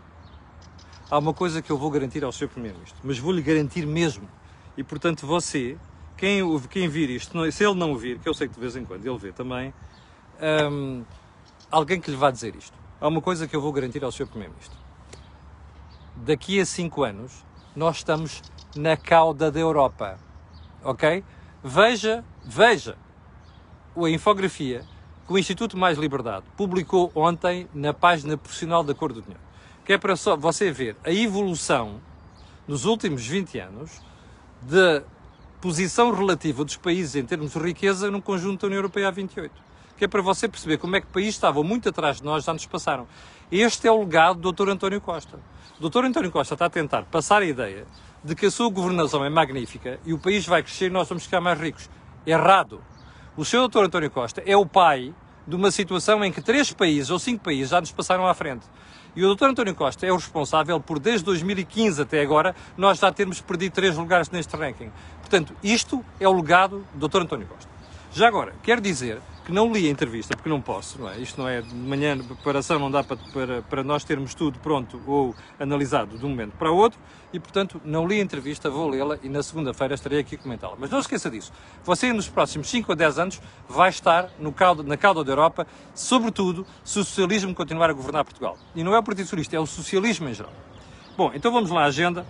há 1.12 1.18
uma 1.18 1.34
coisa 1.34 1.60
que 1.60 1.70
eu 1.70 1.76
vou 1.76 1.90
garantir 1.90 2.24
ao 2.24 2.32
Sr. 2.32 2.48
Primeiro-Ministro, 2.48 2.98
mas 3.04 3.18
vou-lhe 3.18 3.42
garantir 3.42 3.86
mesmo. 3.86 4.26
E, 4.78 4.82
portanto, 4.82 5.26
você, 5.26 5.76
quem, 6.16 6.40
quem 6.70 6.88
vir 6.88 7.10
isto, 7.10 7.52
se 7.52 7.62
ele 7.62 7.74
não 7.74 7.94
vir, 7.94 8.18
que 8.18 8.26
eu 8.26 8.32
sei 8.32 8.48
que 8.48 8.54
de 8.54 8.60
vez 8.60 8.74
em 8.76 8.84
quando 8.86 9.04
ele 9.04 9.18
vê 9.18 9.30
também, 9.30 9.74
hum, 10.70 11.04
alguém 11.70 12.00
que 12.00 12.10
lhe 12.10 12.16
vá 12.16 12.30
dizer 12.30 12.56
isto. 12.56 12.72
Há 12.98 13.08
uma 13.08 13.20
coisa 13.20 13.46
que 13.46 13.54
eu 13.54 13.60
vou 13.60 13.70
garantir 13.72 14.02
ao 14.02 14.10
Sr. 14.10 14.26
Primeiro-Ministro. 14.26 14.78
Daqui 16.16 16.58
a 16.58 16.64
cinco 16.64 17.04
anos, 17.04 17.44
nós 17.76 17.98
estamos 17.98 18.40
na 18.74 18.96
cauda 18.96 19.50
da 19.50 19.60
Europa. 19.60 20.18
Ok? 20.82 21.22
Veja, 21.62 22.24
veja 22.42 22.96
a 23.96 24.10
infografia 24.10 24.82
que 25.26 25.32
o 25.32 25.38
Instituto 25.38 25.76
Mais 25.76 25.98
Liberdade 25.98 26.44
publicou 26.56 27.10
ontem 27.14 27.68
na 27.74 27.92
página 27.92 28.36
profissional 28.36 28.82
da 28.82 28.94
Cor 28.94 29.12
do 29.12 29.22
Dinheiro 29.22 29.52
que 29.84 29.92
é 29.92 29.98
para 29.98 30.16
só 30.16 30.36
você 30.36 30.70
ver 30.70 30.96
a 31.04 31.10
evolução 31.10 32.00
nos 32.66 32.84
últimos 32.84 33.26
20 33.26 33.58
anos 33.58 34.00
da 34.62 35.02
posição 35.60 36.12
relativa 36.12 36.64
dos 36.64 36.76
países 36.76 37.16
em 37.16 37.24
termos 37.24 37.52
de 37.52 37.58
riqueza 37.58 38.10
no 38.10 38.22
conjunto 38.22 38.62
da 38.62 38.66
União 38.68 38.78
Europeia 38.78 39.08
a 39.08 39.10
28. 39.10 39.52
Que 39.96 40.04
é 40.04 40.08
para 40.08 40.22
você 40.22 40.48
perceber 40.48 40.78
como 40.78 40.96
é 40.96 41.00
que 41.00 41.06
países 41.06 41.34
estavam 41.34 41.62
muito 41.62 41.88
atrás 41.88 42.18
de 42.18 42.24
nós, 42.24 42.44
já 42.44 42.52
nos 42.52 42.66
passaram. 42.66 43.06
Este 43.50 43.86
é 43.86 43.92
o 43.92 44.00
legado 44.00 44.40
do 44.40 44.52
Dr. 44.52 44.70
António 44.70 45.00
Costa. 45.00 45.38
O 45.80 45.88
Dr. 45.88 46.04
António 46.04 46.30
Costa 46.30 46.54
está 46.54 46.66
a 46.66 46.70
tentar 46.70 47.02
passar 47.04 47.42
a 47.42 47.44
ideia 47.44 47.86
de 48.22 48.34
que 48.34 48.46
a 48.46 48.50
sua 48.50 48.68
governação 48.70 49.24
é 49.24 49.28
magnífica 49.28 49.98
e 50.06 50.12
o 50.12 50.18
país 50.18 50.46
vai 50.46 50.62
crescer 50.62 50.86
e 50.86 50.90
nós 50.90 51.08
vamos 51.08 51.24
ficar 51.24 51.40
mais 51.40 51.58
ricos. 51.58 51.90
Errado. 52.24 52.80
O 53.34 53.46
Sr. 53.46 53.66
Dr. 53.66 53.84
António 53.84 54.10
Costa 54.10 54.42
é 54.44 54.54
o 54.54 54.66
pai 54.66 55.14
de 55.46 55.56
uma 55.56 55.70
situação 55.70 56.22
em 56.22 56.30
que 56.30 56.42
três 56.42 56.70
países 56.70 57.08
ou 57.08 57.18
cinco 57.18 57.42
países 57.42 57.70
já 57.70 57.80
nos 57.80 57.90
passaram 57.90 58.26
à 58.26 58.34
frente. 58.34 58.66
E 59.16 59.24
o 59.24 59.34
Dr. 59.34 59.46
António 59.46 59.74
Costa 59.74 60.06
é 60.06 60.12
o 60.12 60.16
responsável 60.16 60.78
por, 60.78 60.98
desde 60.98 61.24
2015 61.24 62.02
até 62.02 62.20
agora, 62.20 62.54
nós 62.76 62.98
já 62.98 63.10
termos 63.10 63.40
perdido 63.40 63.72
três 63.72 63.96
lugares 63.96 64.28
neste 64.28 64.54
ranking. 64.54 64.92
Portanto, 65.20 65.54
isto 65.62 66.04
é 66.20 66.28
o 66.28 66.32
legado 66.32 66.86
do 66.92 67.08
Dr. 67.08 67.22
António 67.22 67.46
Costa. 67.46 67.70
Já 68.12 68.28
agora, 68.28 68.52
quero 68.62 68.82
dizer 68.82 69.18
que 69.44 69.52
não 69.52 69.72
li 69.72 69.86
a 69.88 69.90
entrevista, 69.90 70.36
porque 70.36 70.48
não 70.48 70.60
posso, 70.60 71.00
não 71.00 71.08
é? 71.08 71.18
Isto 71.18 71.40
não 71.40 71.48
é 71.48 71.60
de 71.60 71.74
manhã 71.74 72.16
de 72.16 72.22
preparação, 72.22 72.78
não 72.78 72.90
dá 72.90 73.02
para, 73.02 73.16
para, 73.32 73.62
para 73.62 73.82
nós 73.82 74.04
termos 74.04 74.34
tudo 74.34 74.58
pronto 74.60 75.00
ou 75.06 75.34
analisado 75.58 76.16
de 76.16 76.24
um 76.24 76.28
momento 76.28 76.52
para 76.56 76.70
o 76.70 76.76
outro, 76.76 76.98
e 77.32 77.40
portanto 77.40 77.80
não 77.84 78.06
li 78.06 78.20
a 78.20 78.22
entrevista, 78.22 78.70
vou 78.70 78.88
lê-la 78.88 79.18
e 79.22 79.28
na 79.28 79.42
segunda-feira 79.42 79.94
estarei 79.94 80.20
aqui 80.20 80.36
a 80.36 80.38
comentá-la. 80.38 80.76
Mas 80.78 80.90
não 80.90 80.98
esqueça 80.98 81.30
disso, 81.30 81.52
você 81.84 82.12
nos 82.12 82.28
próximos 82.28 82.68
5 82.68 82.92
ou 82.92 82.96
10 82.96 83.18
anos 83.18 83.42
vai 83.68 83.90
estar 83.90 84.30
no 84.38 84.52
caldo, 84.52 84.82
na 84.82 84.96
cauda 84.96 85.24
da 85.24 85.32
Europa, 85.32 85.66
sobretudo 85.94 86.66
se 86.84 86.98
o 86.98 87.04
socialismo 87.04 87.54
continuar 87.54 87.90
a 87.90 87.92
governar 87.92 88.24
Portugal. 88.24 88.56
E 88.74 88.84
não 88.84 88.94
é 88.94 88.98
o 88.98 89.02
Partido 89.02 89.24
Socialista, 89.24 89.56
é 89.56 89.60
o 89.60 89.66
socialismo 89.66 90.28
em 90.28 90.34
geral. 90.34 90.52
Bom, 91.16 91.30
então 91.34 91.52
vamos 91.52 91.70
lá 91.70 91.82
à 91.82 91.86
agenda. 91.86 92.24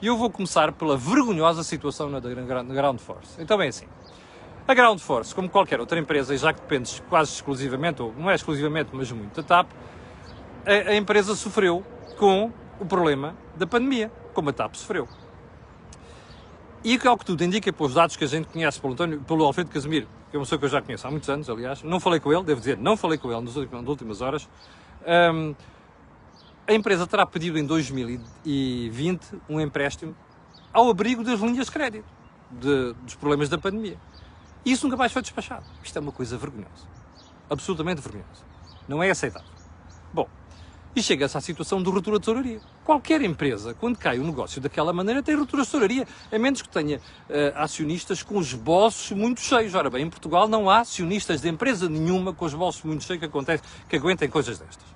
E 0.00 0.06
eu 0.08 0.16
vou 0.16 0.28
começar 0.28 0.72
pela 0.72 0.96
vergonhosa 0.96 1.62
situação 1.62 2.10
na, 2.10 2.18
Ground 2.18 2.98
Force. 2.98 3.40
Então, 3.40 3.56
bem 3.56 3.68
assim, 3.68 3.86
a 4.66 4.74
Ground 4.74 4.98
Force, 5.00 5.34
como 5.34 5.48
qualquer 5.48 5.80
outra 5.80 5.98
empresa, 5.98 6.34
e 6.34 6.38
já 6.38 6.52
que 6.52 6.60
depende 6.60 7.02
quase 7.08 7.32
exclusivamente, 7.32 8.00
ou 8.00 8.14
não 8.16 8.30
é 8.30 8.34
exclusivamente, 8.34 8.90
mas 8.92 9.10
muito 9.10 9.34
da 9.34 9.42
TAP, 9.42 9.68
a, 10.64 10.90
a 10.90 10.96
empresa 10.96 11.34
sofreu 11.34 11.84
com 12.16 12.52
o 12.78 12.84
problema 12.84 13.34
da 13.56 13.66
pandemia, 13.66 14.10
como 14.32 14.50
a 14.50 14.52
TAP 14.52 14.74
sofreu. 14.76 15.08
E 16.84 16.98
ao 17.06 17.16
que 17.16 17.24
tudo 17.24 17.44
indica, 17.44 17.72
pelos 17.72 17.94
dados 17.94 18.16
que 18.16 18.24
a 18.24 18.26
gente 18.26 18.48
conhece 18.48 18.80
pelo, 18.80 18.92
António, 18.92 19.20
pelo 19.20 19.44
Alfredo 19.44 19.70
Casemiro, 19.70 20.08
que 20.30 20.36
é 20.36 20.38
uma 20.38 20.44
pessoa 20.44 20.58
que 20.58 20.64
eu 20.64 20.68
já 20.68 20.82
conheço 20.82 21.06
há 21.06 21.10
muitos 21.10 21.28
anos, 21.28 21.48
aliás, 21.48 21.82
não 21.82 22.00
falei 22.00 22.18
com 22.18 22.32
ele, 22.32 22.42
devo 22.42 22.58
dizer, 22.58 22.76
não 22.76 22.96
falei 22.96 23.18
com 23.18 23.30
ele 23.30 23.40
nas 23.40 23.56
últimas, 23.56 24.20
horas, 24.20 24.48
um, 25.34 25.54
a 26.66 26.72
empresa 26.72 27.06
terá 27.06 27.26
pedido 27.26 27.58
em 27.58 27.66
2020 27.66 29.40
um 29.48 29.60
empréstimo 29.60 30.16
ao 30.72 30.88
abrigo 30.88 31.22
das 31.22 31.38
linhas 31.40 31.66
de 31.66 31.72
crédito, 31.72 32.04
de, 32.50 32.94
dos 32.94 33.14
problemas 33.14 33.48
da 33.48 33.58
pandemia. 33.58 33.98
E 34.64 34.72
isso 34.72 34.86
nunca 34.86 34.96
mais 34.96 35.12
foi 35.12 35.22
despachado. 35.22 35.64
Isto 35.82 35.98
é 35.98 36.00
uma 36.00 36.12
coisa 36.12 36.36
vergonhosa. 36.36 36.86
Absolutamente 37.50 38.00
vergonhosa. 38.00 38.42
Não 38.88 39.02
é 39.02 39.10
aceitável. 39.10 39.48
Bom, 40.12 40.28
e 40.94 41.02
chega-se 41.02 41.36
à 41.38 41.40
situação 41.40 41.82
de 41.82 41.88
ruptura 41.88 42.18
de 42.18 42.24
tesouraria. 42.24 42.60
Qualquer 42.84 43.22
empresa, 43.22 43.72
quando 43.72 43.96
cai 43.96 44.18
um 44.18 44.26
negócio 44.26 44.60
daquela 44.60 44.92
maneira, 44.92 45.22
tem 45.22 45.34
ruptura 45.34 45.62
de 45.62 45.68
tesouraria, 45.68 46.06
a 46.30 46.38
menos 46.38 46.60
que 46.60 46.68
tenha 46.68 46.98
uh, 46.98 47.00
acionistas 47.56 48.22
com 48.22 48.36
os 48.36 48.52
bolsos 48.52 49.10
muito 49.12 49.40
cheios. 49.40 49.74
Ora 49.74 49.88
bem, 49.88 50.04
em 50.04 50.10
Portugal 50.10 50.46
não 50.46 50.68
há 50.68 50.80
acionistas 50.80 51.40
de 51.40 51.48
empresa 51.48 51.88
nenhuma 51.88 52.34
com 52.34 52.44
os 52.44 52.52
bolsos 52.52 52.82
muito 52.82 53.04
cheios 53.04 53.20
que, 53.20 53.26
acontece, 53.26 53.62
que 53.88 53.96
aguentem 53.96 54.28
coisas 54.28 54.58
destas. 54.58 54.86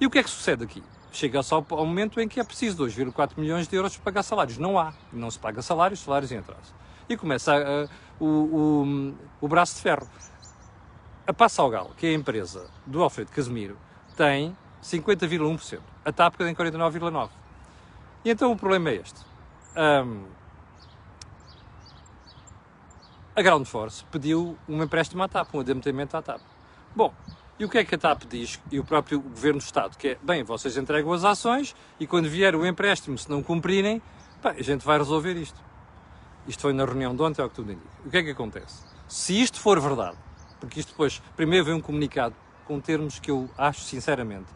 E 0.00 0.06
o 0.06 0.10
que 0.10 0.18
é 0.18 0.22
que 0.22 0.30
sucede 0.30 0.62
aqui? 0.62 0.82
Chega-se 1.10 1.52
ao, 1.52 1.66
ao, 1.70 1.84
momento 1.84 2.20
em 2.20 2.28
que 2.28 2.38
é 2.38 2.44
preciso 2.44 2.84
2,4 2.84 3.32
milhões 3.36 3.66
de 3.66 3.76
euros 3.76 3.96
para 3.96 4.04
pagar 4.04 4.22
salários. 4.22 4.56
Não 4.56 4.78
há. 4.78 4.94
Não 5.12 5.30
se 5.30 5.38
paga 5.38 5.62
salários, 5.62 6.00
salários 6.00 6.30
em 6.30 6.38
atraso. 6.38 6.74
E 7.08 7.16
começa 7.16 7.52
a, 7.52 7.84
a 7.84 7.88
o, 8.22 8.26
o, 8.26 9.14
o 9.40 9.48
braço 9.48 9.74
de 9.74 9.82
ferro. 9.82 10.06
A 11.26 11.32
Passalgal, 11.32 11.90
que 11.96 12.06
é 12.06 12.10
a 12.10 12.14
empresa 12.14 12.70
do 12.86 13.02
Alfredo 13.02 13.32
Casemiro, 13.32 13.76
tem 14.16 14.56
50,1%. 14.82 15.80
A 16.04 16.12
TAP 16.12 16.36
tem 16.36 16.54
49,9%. 16.54 17.30
E 18.24 18.30
então 18.30 18.52
o 18.52 18.56
problema 18.56 18.90
é 18.90 18.94
este. 18.96 19.20
Um, 19.76 20.24
a 23.34 23.42
Ground 23.42 23.66
Force 23.66 24.04
pediu 24.04 24.56
um 24.68 24.82
empréstimo 24.82 25.22
à 25.22 25.28
TAP, 25.28 25.54
um 25.54 25.60
adiantamento 25.60 26.16
à 26.16 26.22
TAP. 26.22 26.40
Bom, 26.94 27.12
e 27.58 27.64
o 27.64 27.68
que 27.68 27.78
é 27.78 27.84
que 27.84 27.94
a 27.94 27.98
TAP 27.98 28.24
diz? 28.28 28.60
E 28.70 28.78
o 28.78 28.84
próprio 28.84 29.20
Governo 29.20 29.58
do 29.58 29.64
Estado, 29.64 29.96
que 29.96 30.08
é, 30.08 30.18
bem, 30.22 30.44
vocês 30.44 30.76
entregam 30.76 31.12
as 31.12 31.24
ações 31.24 31.74
e 31.98 32.06
quando 32.06 32.28
vier 32.28 32.54
o 32.54 32.66
empréstimo, 32.66 33.18
se 33.18 33.28
não 33.30 33.42
cumprirem, 33.42 34.02
bem, 34.42 34.52
a 34.52 34.62
gente 34.62 34.84
vai 34.84 34.98
resolver 34.98 35.34
isto. 35.34 35.71
Isto 36.46 36.62
foi 36.62 36.72
na 36.72 36.84
reunião 36.84 37.14
de 37.14 37.22
ontem, 37.22 37.40
é 37.40 37.44
o 37.44 37.48
que 37.48 37.54
tudo 37.54 37.72
indica. 37.72 37.88
O 38.04 38.10
que 38.10 38.16
é 38.16 38.22
que 38.22 38.30
acontece? 38.30 38.82
Se 39.08 39.40
isto 39.40 39.60
for 39.60 39.80
verdade, 39.80 40.16
porque 40.60 40.80
isto 40.80 40.90
depois, 40.90 41.22
primeiro 41.36 41.64
vem 41.64 41.74
um 41.74 41.80
comunicado 41.80 42.34
com 42.66 42.80
termos 42.80 43.18
que 43.18 43.30
eu 43.30 43.48
acho 43.56 43.80
sinceramente 43.82 44.46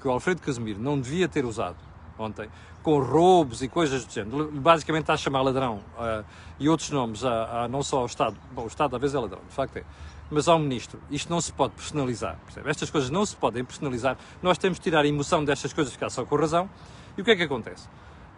que 0.00 0.08
o 0.08 0.10
Alfredo 0.10 0.40
Casemiro 0.40 0.80
não 0.80 1.00
devia 1.00 1.28
ter 1.28 1.44
usado 1.44 1.76
ontem, 2.18 2.48
com 2.82 3.00
roubos 3.00 3.62
e 3.62 3.68
coisas 3.68 4.04
do 4.04 4.12
género. 4.12 4.50
Basicamente 4.52 5.02
está 5.02 5.14
a 5.14 5.16
chamar 5.16 5.42
ladrão 5.42 5.82
uh, 5.98 6.24
e 6.58 6.68
outros 6.68 6.90
nomes, 6.90 7.24
a, 7.24 7.64
a, 7.64 7.68
não 7.68 7.82
só 7.82 7.98
ao 7.98 8.06
Estado. 8.06 8.36
Bom, 8.52 8.62
o 8.62 8.66
Estado 8.66 8.94
às 8.94 9.00
vezes 9.00 9.14
é 9.14 9.18
ladrão, 9.18 9.40
de 9.48 9.54
facto 9.54 9.76
é. 9.76 9.84
Mas 10.30 10.48
ao 10.48 10.58
Ministro, 10.58 11.00
isto 11.10 11.30
não 11.30 11.40
se 11.40 11.52
pode 11.52 11.74
personalizar. 11.74 12.36
Percebe? 12.44 12.68
Estas 12.70 12.90
coisas 12.90 13.10
não 13.10 13.24
se 13.24 13.36
podem 13.36 13.64
personalizar. 13.64 14.16
Nós 14.42 14.58
temos 14.58 14.78
de 14.78 14.84
tirar 14.84 15.04
a 15.04 15.06
emoção 15.06 15.44
destas 15.44 15.72
coisas, 15.72 15.92
ficar 15.92 16.10
só 16.10 16.24
com 16.24 16.36
razão. 16.36 16.68
E 17.16 17.22
o 17.22 17.24
que 17.24 17.30
é 17.30 17.36
que 17.36 17.44
acontece? 17.44 17.88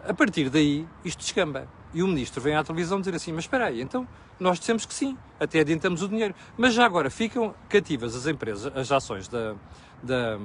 A 0.07 0.15
partir 0.15 0.49
daí, 0.51 0.87
isto 1.05 1.21
descamba. 1.21 1.69
E 1.93 2.03
o 2.03 2.07
ministro 2.07 2.41
vem 2.41 2.55
à 2.55 2.63
televisão 2.63 3.01
dizer 3.01 3.15
assim: 3.15 3.33
Mas 3.33 3.45
espera 3.45 3.67
aí, 3.67 3.81
então 3.81 4.07
nós 4.39 4.59
dissemos 4.59 4.87
que 4.87 4.95
sim, 4.95 5.17
até 5.41 5.61
adiantamos 5.61 6.03
o 6.03 6.09
dinheiro. 6.09 6.35
Mas 6.57 6.75
já 6.75 6.85
agora 6.85 7.11
ficam 7.11 7.55
cativas 7.69 8.15
as 8.15 8.27
empresas, 8.27 8.71
as 8.77 8.93
ações 8.93 9.27
da, 9.27 9.55
da, 10.03 10.39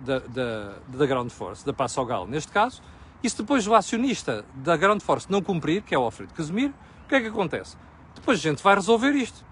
da, 0.00 0.18
da, 0.20 0.74
da 0.88 1.06
Ground 1.06 1.30
Force, 1.30 1.64
da 1.64 1.72
Passo 1.72 2.00
ao 2.00 2.06
Galo, 2.06 2.26
neste 2.26 2.50
caso, 2.50 2.82
e 3.22 3.28
se 3.28 3.36
depois 3.36 3.66
o 3.66 3.74
acionista 3.74 4.44
da 4.54 4.76
Ground 4.76 5.02
Force 5.02 5.30
não 5.30 5.42
cumprir, 5.42 5.82
que 5.82 5.94
é 5.94 5.98
o 5.98 6.02
Alfredo 6.02 6.32
Casemiro, 6.34 6.74
o 7.04 7.08
que 7.08 7.14
é 7.14 7.20
que 7.20 7.26
acontece? 7.26 7.76
Depois 8.14 8.38
a 8.38 8.42
gente 8.42 8.62
vai 8.62 8.74
resolver 8.74 9.12
isto. 9.12 9.44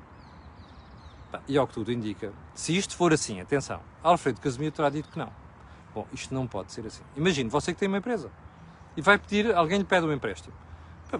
E 1.46 1.58
ao 1.58 1.66
que 1.66 1.74
tudo 1.74 1.92
indica, 1.92 2.32
se 2.54 2.76
isto 2.76 2.96
for 2.96 3.12
assim, 3.12 3.40
atenção, 3.40 3.80
Alfredo 4.02 4.40
Casemiro 4.40 4.72
terá 4.72 4.88
dito 4.88 5.10
que 5.10 5.18
não. 5.18 5.30
Bom, 5.94 6.06
isto 6.12 6.34
não 6.34 6.46
pode 6.46 6.72
ser 6.72 6.86
assim. 6.86 7.02
Imagine, 7.16 7.50
você 7.50 7.72
que 7.72 7.78
tem 7.78 7.88
uma 7.88 7.98
empresa 7.98 8.30
e 8.98 9.00
vai 9.00 9.16
pedir, 9.16 9.54
alguém 9.54 9.78
lhe 9.78 9.84
pede 9.84 10.04
um 10.04 10.12
empréstimo. 10.12 10.52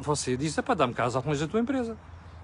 Você 0.00 0.36
diz, 0.36 0.56
para 0.56 0.74
dar-me 0.74 0.92
casa 0.92 1.22
ao 1.24 1.36
da 1.36 1.46
tua 1.46 1.60
empresa. 1.60 1.96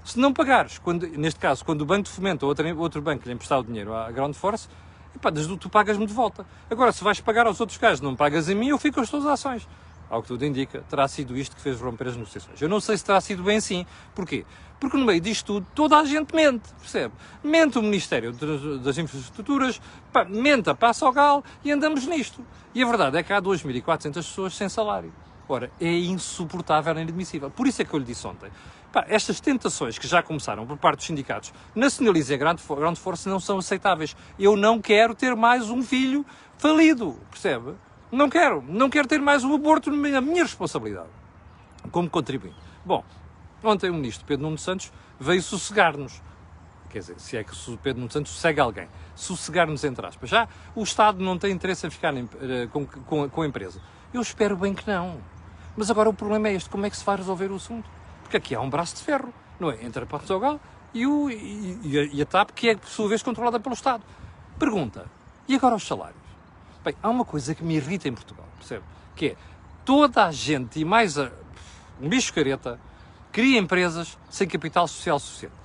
Se 0.05 0.17
não 0.17 0.33
pagares, 0.33 0.79
quando, 0.79 1.09
neste 1.09 1.41
caso, 1.41 1.65
quando 1.65 1.81
o 1.81 1.85
Banco 1.85 2.05
de 2.05 2.11
Fomento 2.11 2.47
ou 2.47 2.51
outro, 2.51 2.79
outro 2.79 3.03
banco 3.03 3.27
lhe 3.27 3.33
emprestar 3.33 3.59
o 3.59 3.65
dinheiro 3.65 3.93
à 3.93 4.13
Ground 4.13 4.37
Force, 4.37 4.69
epá, 5.13 5.33
tu 5.59 5.69
pagas-me 5.69 6.07
de 6.07 6.13
volta. 6.13 6.47
Agora, 6.71 6.93
se 6.93 7.03
vais 7.03 7.21
pagar 7.21 7.49
aos 7.49 7.59
outros 7.59 7.77
gajos, 7.79 8.01
não 8.01 8.15
pagas 8.15 8.49
a 8.49 8.55
mim, 8.55 8.69
eu 8.69 8.79
fico 8.79 8.95
com 8.95 9.01
as 9.01 9.11
tuas 9.11 9.27
ações. 9.27 9.67
Ao 10.09 10.23
que 10.23 10.29
tudo 10.29 10.45
indica, 10.45 10.85
terá 10.89 11.09
sido 11.09 11.37
isto 11.37 11.57
que 11.57 11.63
fez 11.63 11.81
romper 11.81 12.07
as 12.07 12.17
negociações. 12.17 12.63
Eu 12.63 12.69
não 12.69 12.79
sei 12.79 12.97
se 12.97 13.05
terá 13.05 13.21
sido 13.21 13.43
bem 13.43 13.57
assim. 13.57 13.85
Porquê? 14.15 14.47
Porque 14.79 14.97
no 14.97 15.05
meio 15.05 15.21
disto 15.21 15.47
tudo, 15.47 15.67
toda 15.75 15.99
a 15.99 16.05
gente 16.05 16.33
mente, 16.33 16.73
percebe? 16.81 17.13
Mente 17.43 17.77
o 17.77 17.83
Ministério 17.83 18.33
das 18.79 18.99
Infraestruturas, 18.99 19.81
pá, 20.13 20.25
mente 20.25 20.71
a 20.71 20.77
Passa 20.77 21.05
ao 21.05 21.13
Gal 21.13 21.43
e 21.65 21.73
andamos 21.73 22.07
nisto. 22.07 22.41
E 22.73 22.85
a 22.85 22.87
verdade 22.87 23.17
é 23.17 23.23
que 23.25 23.33
há 23.33 23.43
2.400 23.43 24.15
pessoas 24.15 24.55
sem 24.55 24.69
salário. 24.69 25.13
Ora, 25.49 25.71
é 25.81 25.91
insuportável, 25.91 26.93
é 26.97 27.03
inadmissível. 27.03 27.51
Por 27.51 27.67
isso 27.67 27.83
é 27.83 27.85
que 27.85 27.93
eu 27.93 27.99
lhe 27.99 28.05
disse 28.05 28.27
ontem. 28.27 28.51
Pá, 28.93 29.05
estas 29.09 29.41
tentações 29.41 29.99
que 29.99 30.07
já 30.07 30.23
começaram 30.23 30.67
por 30.67 30.79
parte 30.79 30.99
dos 30.99 31.07
sindicatos, 31.07 31.53
nacionalizem 31.75 32.37
a 32.37 32.39
grande, 32.39 32.63
grande 32.67 33.01
força, 33.01 33.29
não 33.29 33.41
são 33.41 33.59
aceitáveis. 33.59 34.17
Eu 34.39 34.57
não 34.57 34.81
quero 34.81 35.15
ter 35.15 35.35
mais 35.35 35.69
um 35.69 35.83
filho 35.83 36.25
falido, 36.57 37.19
percebe? 37.31 37.75
Não 38.11 38.31
quero. 38.31 38.63
Não 38.69 38.89
quero 38.89 39.09
ter 39.09 39.21
mais 39.21 39.45
um 39.45 39.55
aborto 39.55 39.91
na 39.91 40.21
minha 40.21 40.45
responsabilidade, 40.45 41.09
como 41.91 42.09
contribuinte. 42.09 42.57
Bom, 42.85 43.05
ontem 43.63 43.91
o 43.91 43.95
ministro 43.95 44.25
Pedro 44.25 44.45
Nuno 44.45 44.59
Santos 44.59 44.93
veio 45.19 45.43
sossegar-nos. 45.43 46.23
Quer 46.89 47.01
dizer, 47.01 47.19
se 47.19 47.37
é 47.37 47.43
que 47.43 47.53
o 47.69 47.77
Pedro 47.77 47.99
Nuno 47.99 48.13
Santos 48.13 48.33
sossega 48.33 48.63
alguém. 48.63 48.89
Sossegar-nos, 49.17 49.83
entre 49.83 50.07
aspas. 50.07 50.31
Já 50.31 50.49
o 50.75 50.85
Estado 50.85 51.23
não 51.23 51.37
tem 51.37 51.51
interesse 51.51 51.87
em 51.87 51.91
ficar 51.91 52.15
eh, 52.17 52.69
com, 52.73 52.87
com, 52.87 53.29
com 53.29 53.43
a 53.43 53.47
empresa. 53.47 53.81
Eu 54.13 54.23
espero 54.23 54.57
bem 54.57 54.73
que 54.73 54.87
não. 54.87 55.34
Mas 55.77 55.91
agora 55.91 56.09
o 56.09 56.15
problema 56.15 56.49
é 56.49 56.55
este: 56.55 56.71
como 56.71 56.87
é 56.87 56.91
que 56.91 56.97
se 56.97 57.05
vai 57.05 57.17
resolver 57.17 57.51
o 57.51 57.57
assunto? 57.57 57.89
Porque 58.23 58.37
aqui 58.37 58.55
há 58.55 58.61
um 58.61 58.71
braço 58.71 58.97
de 58.97 59.03
ferro, 59.03 59.33
não 59.59 59.71
é? 59.71 59.85
Entre 59.85 60.03
a 60.03 60.07
Portugal 60.07 60.61
e, 60.93 61.07
o, 61.07 61.29
e, 61.31 61.99
a, 61.99 62.03
e 62.05 62.23
a 62.23 62.27
TAP, 62.27 62.51
que 62.53 62.71
é, 62.71 62.77
por 62.77 62.89
sua 62.89 63.09
vez, 63.09 63.23
controlada 63.23 63.59
pelo 63.59 63.75
Estado. 63.75 64.03
Pergunta: 64.59 65.07
e 65.49 65.55
agora 65.55 65.75
os 65.75 65.87
salários? 65.87 66.23
Bem, 66.85 66.95
há 67.03 67.09
uma 67.09 67.25
coisa 67.25 67.55
que 67.55 67.65
me 67.65 67.77
irrita 67.77 68.09
em 68.09 68.13
Portugal, 68.13 68.47
percebe? 68.59 68.85
Que 69.17 69.29
é 69.29 69.37
toda 69.85 70.25
a 70.25 70.31
gente 70.31 70.81
e 70.81 70.85
mais 70.85 71.19
a, 71.19 71.31
um 72.01 72.09
bicho 72.09 72.33
careta 72.33 72.79
cria 73.33 73.59
empresas 73.59 74.19
sem 74.31 74.47
capital 74.47 74.87
social 74.87 75.19
suficiente. 75.19 75.64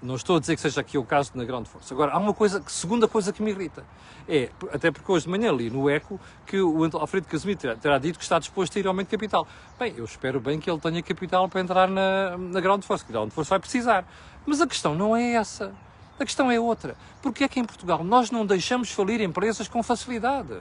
Não 0.00 0.14
estou 0.14 0.36
a 0.36 0.40
dizer 0.40 0.54
que 0.54 0.62
seja 0.62 0.80
aqui 0.80 0.96
o 0.96 1.04
caso 1.04 1.32
na 1.34 1.44
grande 1.44 1.68
força. 1.68 1.92
Agora, 1.92 2.12
há 2.12 2.18
uma 2.18 2.32
coisa, 2.32 2.62
segunda 2.68 3.08
coisa 3.08 3.32
que 3.32 3.42
me 3.42 3.50
irrita. 3.50 3.84
É, 4.28 4.50
até 4.72 4.92
porque 4.92 5.10
hoje 5.10 5.24
de 5.24 5.30
manhã 5.30 5.50
li 5.50 5.70
no 5.70 5.90
ECO 5.90 6.20
que 6.46 6.60
o 6.60 6.84
Alfredo 6.96 7.26
Casemiro 7.26 7.58
terá, 7.58 7.74
terá, 7.74 7.98
dito 7.98 8.16
que 8.16 8.22
está 8.22 8.38
disposto 8.38 8.76
a 8.76 8.80
ir 8.80 8.86
ao 8.86 8.90
aumento 8.90 9.08
de 9.08 9.16
capital. 9.16 9.46
Bem, 9.76 9.94
eu 9.96 10.04
espero 10.04 10.38
bem 10.38 10.60
que 10.60 10.70
ele 10.70 10.78
tenha 10.78 11.02
capital 11.02 11.48
para 11.48 11.60
entrar 11.60 11.88
na, 11.88 12.38
na 12.38 12.60
Ground 12.60 12.84
Force, 12.84 13.04
que 13.04 13.10
a 13.10 13.14
Ground 13.14 13.32
Force 13.32 13.50
vai 13.50 13.58
precisar. 13.58 14.06
Mas 14.46 14.60
a 14.60 14.66
questão 14.66 14.94
não 14.94 15.16
é 15.16 15.32
essa. 15.32 15.74
A 16.20 16.24
questão 16.24 16.48
é 16.48 16.60
outra. 16.60 16.96
Porque 17.20 17.42
é 17.42 17.48
que 17.48 17.58
em 17.58 17.64
Portugal 17.64 18.04
nós 18.04 18.30
não 18.30 18.46
deixamos 18.46 18.92
falir 18.92 19.20
empresas 19.20 19.66
com 19.66 19.82
facilidade? 19.82 20.58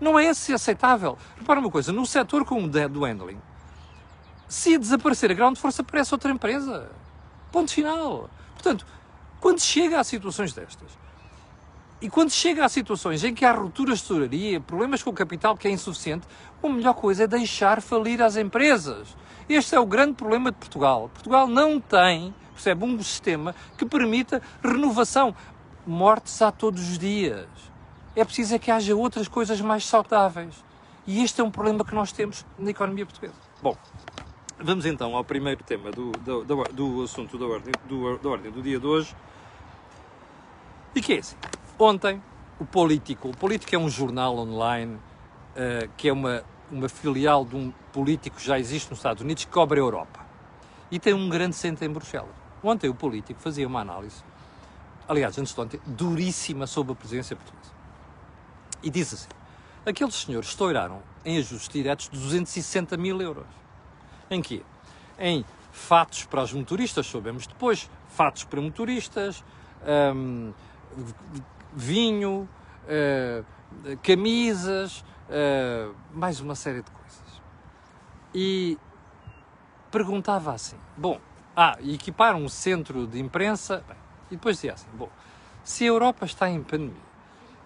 Não 0.00 0.18
é 0.18 0.26
esse 0.26 0.52
aceitável. 0.52 1.18
Repara 1.36 1.58
uma 1.58 1.70
coisa, 1.70 1.92
num 1.92 2.04
setor 2.04 2.44
como 2.44 2.66
o 2.66 2.88
do 2.88 3.04
handling, 3.04 3.40
se 4.48 4.78
desaparecer 4.78 5.30
a 5.30 5.34
Ground 5.34 5.56
Force, 5.56 5.80
aparece 5.80 6.14
outra 6.14 6.30
empresa. 6.30 6.90
Ponto 7.50 7.72
final. 7.72 8.30
Portanto, 8.64 8.86
quando 9.42 9.60
chega 9.60 10.00
a 10.00 10.04
situações 10.04 10.54
destas, 10.54 10.88
e 12.00 12.08
quando 12.08 12.30
chega 12.30 12.64
a 12.64 12.68
situações 12.68 13.22
em 13.22 13.34
que 13.34 13.44
há 13.44 13.52
rupturas 13.52 13.98
de 13.98 14.04
tesouraria, 14.04 14.58
problemas 14.58 15.02
com 15.02 15.10
o 15.10 15.12
capital 15.12 15.54
que 15.54 15.68
é 15.68 15.70
insuficiente, 15.70 16.26
a 16.62 16.68
melhor 16.70 16.94
coisa 16.94 17.24
é 17.24 17.26
deixar 17.26 17.82
falir 17.82 18.22
as 18.22 18.36
empresas. 18.36 19.14
Este 19.46 19.74
é 19.74 19.80
o 19.80 19.84
grande 19.84 20.14
problema 20.14 20.50
de 20.50 20.56
Portugal. 20.56 21.10
Portugal 21.12 21.46
não 21.46 21.78
tem, 21.78 22.34
percebe, 22.54 22.86
um 22.86 23.02
sistema 23.02 23.54
que 23.76 23.84
permita 23.84 24.40
renovação. 24.62 25.36
Mortes 25.86 26.40
há 26.40 26.50
todos 26.50 26.88
os 26.88 26.98
dias. 26.98 27.46
É 28.16 28.24
preciso 28.24 28.54
é 28.54 28.58
que 28.58 28.70
haja 28.70 28.96
outras 28.96 29.28
coisas 29.28 29.60
mais 29.60 29.84
saudáveis. 29.84 30.64
E 31.06 31.22
este 31.22 31.42
é 31.42 31.44
um 31.44 31.50
problema 31.50 31.84
que 31.84 31.94
nós 31.94 32.12
temos 32.12 32.46
na 32.58 32.70
economia 32.70 33.04
portuguesa. 33.04 33.34
Bom, 33.62 33.76
vamos 34.58 34.86
então 34.86 35.16
ao 35.16 35.24
primeiro 35.24 35.62
tema 35.64 35.90
do, 35.90 36.12
do, 36.12 36.44
do, 36.44 36.64
do 36.64 37.02
assunto 37.02 37.38
da 37.38 37.46
ordem 37.46 37.72
do, 37.86 38.18
da 38.18 38.28
ordem 38.28 38.50
do 38.50 38.62
dia 38.62 38.78
de 38.78 38.86
hoje. 38.86 39.14
E 40.94 41.02
que 41.02 41.14
é 41.14 41.18
assim. 41.18 41.36
Ontem, 41.78 42.22
o 42.58 42.64
Político, 42.64 43.28
o 43.28 43.36
Político 43.36 43.74
é 43.74 43.78
um 43.78 43.88
jornal 43.88 44.36
online 44.38 44.94
uh, 44.94 45.88
que 45.96 46.08
é 46.08 46.12
uma, 46.12 46.44
uma 46.70 46.88
filial 46.88 47.44
de 47.44 47.56
um 47.56 47.72
político 47.92 48.36
que 48.36 48.44
já 48.44 48.58
existe 48.58 48.90
nos 48.90 49.00
Estados 49.00 49.22
Unidos 49.22 49.44
que 49.44 49.50
cobre 49.50 49.80
a 49.80 49.82
Europa. 49.82 50.24
E 50.90 51.00
tem 51.00 51.12
um 51.12 51.28
grande 51.28 51.56
centro 51.56 51.84
em 51.84 51.90
Bruxelas. 51.90 52.34
Ontem 52.62 52.88
o 52.88 52.94
Político 52.94 53.40
fazia 53.40 53.66
uma 53.66 53.80
análise, 53.80 54.22
aliás, 55.08 55.36
antes 55.36 55.52
de 55.52 55.60
ontem, 55.60 55.80
duríssima 55.84 56.66
sobre 56.66 56.92
a 56.92 56.96
presidência 56.96 57.34
portuguesa. 57.36 57.72
E 58.82 58.88
diz 58.88 59.12
assim, 59.12 59.28
aqueles 59.84 60.14
senhores 60.14 60.48
estouraram 60.50 61.02
em 61.24 61.38
ajustes 61.38 61.68
diretos 61.68 62.08
de 62.08 62.18
260 62.18 62.96
mil 62.96 63.20
euros. 63.20 63.63
Em 64.30 64.40
quê? 64.42 64.62
Em 65.18 65.44
fatos 65.72 66.24
para 66.24 66.42
os 66.42 66.52
motoristas, 66.52 67.06
sabemos 67.06 67.46
depois, 67.46 67.90
fatos 68.08 68.44
para 68.44 68.60
motoristas, 68.60 69.44
hum, 70.14 70.52
vinho, 71.74 72.48
uh, 72.84 73.96
camisas, 74.02 75.04
uh, 75.28 75.94
mais 76.12 76.40
uma 76.40 76.54
série 76.54 76.82
de 76.82 76.90
coisas. 76.90 77.42
E 78.34 78.78
perguntava 79.90 80.52
assim: 80.52 80.76
bom, 80.96 81.20
ah, 81.56 81.76
e 81.80 81.94
equiparam 81.94 82.42
um 82.42 82.48
centro 82.48 83.06
de 83.06 83.20
imprensa. 83.20 83.84
Bem, 83.86 83.96
e 84.30 84.36
depois 84.36 84.56
dizia 84.56 84.74
assim: 84.74 84.88
bom, 84.94 85.08
se 85.62 85.84
a 85.84 85.88
Europa 85.88 86.24
está 86.24 86.48
em 86.48 86.62
pandemia, 86.62 87.13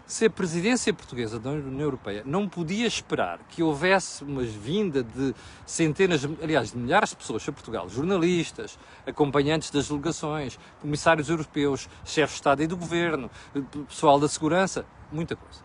se 0.08 0.24
a 0.24 0.30
presidência 0.30 0.92
portuguesa 0.94 1.38
da 1.38 1.50
União 1.50 1.82
Europeia 1.82 2.22
não 2.24 2.48
podia 2.48 2.86
esperar 2.86 3.40
que 3.46 3.62
houvesse 3.62 4.24
uma 4.24 4.42
vinda 4.42 5.02
de 5.02 5.34
centenas, 5.66 6.24
aliás, 6.42 6.72
de 6.72 6.78
milhares 6.78 7.10
de 7.10 7.16
pessoas 7.16 7.46
a 7.46 7.52
Portugal, 7.52 7.90
jornalistas, 7.90 8.78
acompanhantes 9.06 9.70
das 9.70 9.86
delegações, 9.88 10.58
comissários 10.80 11.28
europeus, 11.28 11.90
chefes 12.06 12.30
de 12.30 12.36
Estado 12.36 12.62
e 12.62 12.66
do 12.66 12.74
Governo, 12.74 13.30
pessoal 13.86 14.18
da 14.18 14.26
segurança, 14.26 14.86
muita 15.12 15.36
coisa. 15.36 15.60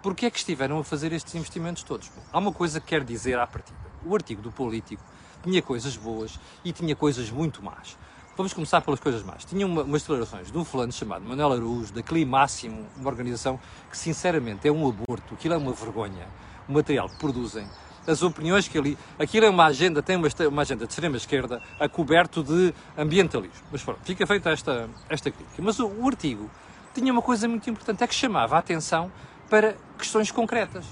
Porquê 0.00 0.26
é 0.26 0.30
que 0.30 0.38
estiveram 0.38 0.78
a 0.78 0.84
fazer 0.84 1.12
estes 1.12 1.34
investimentos 1.34 1.82
todos? 1.82 2.08
Bom, 2.08 2.22
há 2.32 2.38
uma 2.38 2.52
coisa 2.52 2.80
que 2.80 2.86
quero 2.86 3.04
dizer 3.04 3.36
à 3.36 3.46
partida. 3.48 3.78
O 4.06 4.14
artigo 4.14 4.40
do 4.40 4.52
Político 4.52 5.02
tinha 5.42 5.60
coisas 5.60 5.96
boas 5.96 6.38
e 6.64 6.72
tinha 6.72 6.94
coisas 6.94 7.32
muito 7.32 7.60
más. 7.60 7.98
Vamos 8.34 8.54
começar 8.54 8.80
pelas 8.80 8.98
coisas 8.98 9.22
más. 9.22 9.44
Tinha 9.44 9.66
uma, 9.66 9.82
umas 9.82 10.00
declarações 10.00 10.50
de 10.50 10.56
um 10.56 10.64
fulano 10.64 10.90
chamado 10.90 11.22
Manuel 11.22 11.52
Araújo, 11.52 11.92
da 11.92 12.02
Climáximo, 12.02 12.86
uma 12.96 13.10
organização 13.10 13.60
que, 13.90 13.98
sinceramente, 13.98 14.66
é 14.66 14.72
um 14.72 14.88
aborto. 14.88 15.34
Aquilo 15.34 15.52
é 15.52 15.56
uma 15.58 15.72
vergonha. 15.72 16.26
O 16.66 16.72
material 16.72 17.10
que 17.10 17.16
produzem, 17.18 17.68
as 18.06 18.22
opiniões 18.22 18.66
que 18.66 18.78
ali... 18.78 18.96
Aquilo 19.18 19.44
é 19.44 19.50
uma 19.50 19.66
agenda, 19.66 20.02
tem 20.02 20.16
uma, 20.16 20.28
uma 20.48 20.62
agenda 20.62 20.86
de 20.86 20.92
extrema-esquerda 20.92 21.60
a 21.78 21.86
coberto 21.90 22.42
de 22.42 22.72
ambientalismo. 22.96 23.66
Mas 23.70 23.82
pronto, 23.82 24.00
fica 24.02 24.26
feita 24.26 24.48
esta, 24.48 24.88
esta 25.10 25.30
crítica. 25.30 25.60
Mas 25.60 25.78
o, 25.78 25.86
o 25.86 26.08
artigo 26.08 26.50
tinha 26.94 27.12
uma 27.12 27.22
coisa 27.22 27.46
muito 27.46 27.68
importante, 27.68 28.02
é 28.02 28.06
que 28.06 28.14
chamava 28.14 28.56
a 28.56 28.60
atenção 28.60 29.12
para 29.50 29.76
questões 29.98 30.30
concretas. 30.30 30.86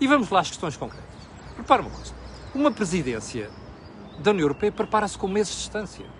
E 0.00 0.06
vamos 0.06 0.30
lá 0.30 0.40
às 0.40 0.48
questões 0.48 0.74
concretas. 0.74 1.06
Repara 1.54 1.82
uma 1.82 1.90
coisa. 1.90 2.14
Uma 2.54 2.70
presidência 2.70 3.50
da 4.20 4.30
União 4.30 4.44
Europeia 4.44 4.72
prepara-se 4.72 5.18
com 5.18 5.28
meses 5.28 5.52
de 5.52 5.58
distância. 5.58 6.17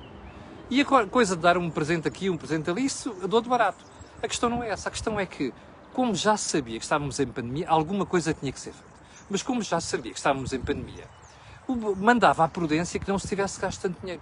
E 0.70 0.82
a 0.82 0.84
coisa 0.84 1.34
de 1.34 1.40
dar 1.40 1.56
um 1.56 1.70
presente 1.70 2.06
aqui, 2.06 2.28
um 2.28 2.37
presente 2.37 2.68
ali, 2.68 2.84
isso 2.84 3.16
eu 3.22 3.28
dou 3.28 3.40
de 3.40 3.48
barato. 3.48 3.82
A 4.22 4.28
questão 4.28 4.50
não 4.50 4.62
é 4.62 4.68
essa. 4.68 4.88
A 4.88 4.92
questão 4.92 5.18
é 5.18 5.25
que, 5.25 5.52
como 5.94 6.14
já 6.14 6.37
sabia 6.37 6.78
que 6.78 6.84
estávamos 6.84 7.18
em 7.18 7.26
pandemia, 7.26 7.66
alguma 7.68 8.04
coisa 8.04 8.34
tinha 8.34 8.52
que 8.52 8.60
ser 8.60 8.72
feita. 8.72 8.88
Mas 9.30 9.42
como 9.42 9.62
já 9.62 9.80
sabia 9.80 10.12
que 10.12 10.18
estávamos 10.18 10.52
em 10.52 10.60
pandemia, 10.60 11.08
mandava 11.96 12.44
à 12.44 12.48
prudência 12.48 13.00
que 13.00 13.08
não 13.08 13.18
se 13.18 13.26
tivesse 13.26 13.58
gasto 13.58 13.80
tanto 13.80 14.00
dinheiro. 14.00 14.20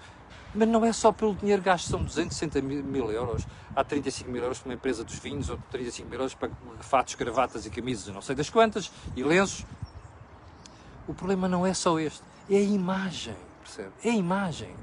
Mas 0.54 0.68
não 0.68 0.84
é 0.84 0.92
só 0.92 1.10
pelo 1.10 1.34
dinheiro 1.34 1.60
gasto, 1.60 1.88
são 1.88 2.02
260 2.02 2.62
mil 2.62 3.10
euros. 3.10 3.44
Há 3.74 3.82
35 3.82 4.30
mil 4.30 4.42
euros 4.42 4.58
para 4.60 4.68
uma 4.68 4.74
empresa 4.74 5.02
dos 5.02 5.18
vinhos, 5.18 5.50
ou 5.50 5.58
35 5.70 6.08
mil 6.08 6.20
euros 6.20 6.34
para 6.34 6.48
fatos, 6.80 7.14
gravatas 7.16 7.66
e 7.66 7.70
camisas, 7.70 8.14
não 8.14 8.22
sei 8.22 8.36
das 8.36 8.48
quantas, 8.48 8.90
e 9.16 9.22
lenços. 9.22 9.66
O 11.08 11.12
problema 11.12 11.48
não 11.48 11.66
é 11.66 11.74
só 11.74 11.98
este, 11.98 12.22
é 12.48 12.56
a 12.56 12.62
imagem, 12.62 13.36
percebe? 13.62 13.90
É 14.02 14.10
a 14.10 14.14
imagem. 14.14 14.74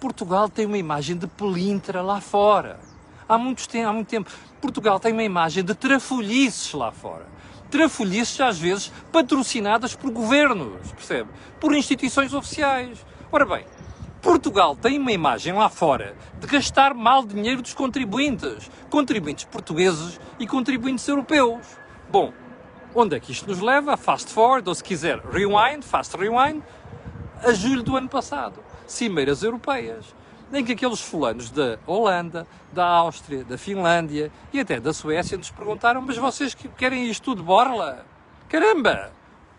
Portugal 0.00 0.48
tem 0.48 0.66
uma 0.66 0.76
imagem 0.76 1.16
de 1.16 1.26
pelintra 1.26 2.02
lá 2.02 2.20
fora. 2.20 2.78
Há, 3.26 3.38
muitos, 3.38 3.66
há 3.74 3.92
muito 3.92 4.08
tempo. 4.08 4.30
Portugal 4.60 5.00
tem 5.00 5.12
uma 5.12 5.22
imagem 5.22 5.64
de 5.64 5.74
trafolhices 5.74 6.72
lá 6.74 6.92
fora. 6.92 7.26
Trafolhices, 7.70 8.38
às 8.40 8.58
vezes, 8.58 8.92
patrocinadas 9.10 9.96
por 9.96 10.10
governos, 10.10 10.92
percebe? 10.92 11.30
Por 11.58 11.74
instituições 11.74 12.34
oficiais. 12.34 13.04
Ora 13.32 13.46
bem, 13.46 13.64
Portugal 14.20 14.76
tem 14.76 14.98
uma 14.98 15.12
imagem 15.12 15.54
lá 15.54 15.68
fora 15.68 16.14
de 16.38 16.46
gastar 16.46 16.92
mal 16.92 17.24
dinheiro 17.24 17.62
dos 17.62 17.72
contribuintes. 17.72 18.70
Contribuintes 18.90 19.46
portugueses 19.46 20.20
e 20.38 20.46
contribuintes 20.46 21.08
europeus. 21.08 21.66
Bom, 22.10 22.32
onde 22.94 23.16
é 23.16 23.20
que 23.20 23.32
isto 23.32 23.48
nos 23.48 23.60
leva? 23.60 23.96
Fast 23.96 24.30
forward, 24.30 24.68
ou 24.68 24.74
se 24.74 24.84
quiser, 24.84 25.18
rewind, 25.20 25.82
fast 25.82 26.16
rewind, 26.16 26.62
a 27.42 27.52
julho 27.52 27.82
do 27.82 27.96
ano 27.96 28.08
passado 28.08 28.65
cimeiras 28.86 29.42
europeias, 29.42 30.14
em 30.52 30.64
que 30.64 30.72
aqueles 30.72 31.00
fulanos 31.00 31.50
da 31.50 31.78
Holanda, 31.86 32.46
da 32.72 32.86
Áustria, 32.86 33.44
da 33.44 33.58
Finlândia 33.58 34.30
e 34.52 34.60
até 34.60 34.78
da 34.78 34.92
Suécia 34.92 35.36
nos 35.36 35.50
perguntaram: 35.50 36.00
Mas 36.02 36.16
vocês 36.16 36.54
querem 36.76 37.08
isto 37.08 37.24
tudo 37.24 37.42
borla? 37.42 38.06
Caramba! 38.48 39.10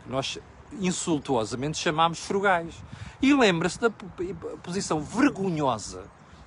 Nós 0.05 0.39
insultuosamente 0.79 1.77
chamámos 1.77 2.19
frugais. 2.19 2.75
E 3.21 3.33
lembra-se 3.33 3.79
da 3.79 3.89
posição 4.61 4.99
vergonhosa 4.99 6.03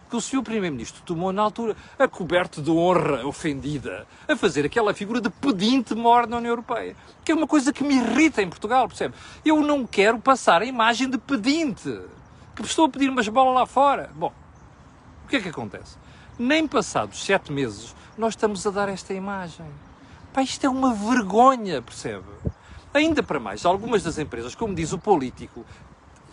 que 0.08 0.16
o 0.16 0.20
senhor 0.20 0.42
Primeiro-Ministro 0.42 1.02
tomou 1.06 1.32
na 1.32 1.40
altura, 1.40 1.76
a 1.96 2.08
coberto 2.08 2.60
de 2.60 2.68
honra 2.68 3.24
ofendida, 3.24 4.08
a 4.26 4.34
fazer 4.34 4.66
aquela 4.66 4.92
figura 4.92 5.20
de 5.20 5.30
pedinte 5.30 5.94
mor 5.94 6.26
na 6.26 6.38
União 6.38 6.50
Europeia. 6.50 6.96
Que 7.24 7.30
é 7.30 7.34
uma 7.34 7.46
coisa 7.46 7.72
que 7.72 7.84
me 7.84 7.94
irrita 7.94 8.42
em 8.42 8.48
Portugal, 8.48 8.88
percebe? 8.88 9.14
Eu 9.44 9.62
não 9.62 9.86
quero 9.86 10.18
passar 10.18 10.62
a 10.62 10.64
imagem 10.64 11.08
de 11.08 11.16
pedinte 11.16 11.96
que 12.62 12.68
estou 12.68 12.86
a 12.86 12.88
pedir 12.88 13.08
umas 13.08 13.28
bolas 13.28 13.54
lá 13.54 13.66
fora. 13.66 14.10
Bom, 14.14 14.32
o 15.24 15.28
que 15.28 15.36
é 15.36 15.40
que 15.40 15.48
acontece? 15.48 15.96
Nem 16.38 16.66
passados 16.66 17.24
sete 17.24 17.52
meses 17.52 17.94
nós 18.16 18.34
estamos 18.34 18.66
a 18.66 18.70
dar 18.70 18.88
esta 18.88 19.14
imagem. 19.14 19.66
Pá, 20.32 20.42
isto 20.42 20.64
é 20.64 20.68
uma 20.68 20.94
vergonha, 20.94 21.80
percebe? 21.82 22.28
Ainda 22.92 23.22
para 23.22 23.40
mais, 23.40 23.64
algumas 23.64 24.02
das 24.02 24.18
empresas, 24.18 24.54
como 24.54 24.74
diz 24.74 24.92
o 24.92 24.98
político, 24.98 25.64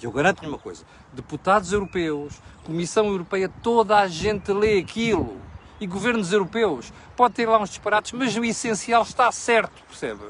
e 0.02 0.06
eu 0.06 0.12
garanto-lhe 0.12 0.48
uma 0.48 0.58
coisa: 0.58 0.84
deputados 1.14 1.72
europeus, 1.72 2.42
Comissão 2.64 3.08
Europeia, 3.08 3.50
toda 3.64 3.98
a 3.98 4.08
gente 4.08 4.52
lê 4.52 4.80
aquilo. 4.80 5.40
E 5.80 5.86
governos 5.86 6.34
europeus, 6.34 6.92
pode 7.16 7.36
ter 7.36 7.48
lá 7.48 7.60
uns 7.60 7.70
disparates, 7.70 8.12
mas 8.12 8.36
o 8.36 8.44
essencial 8.44 9.04
está 9.04 9.32
certo, 9.32 9.84
percebe? 9.88 10.26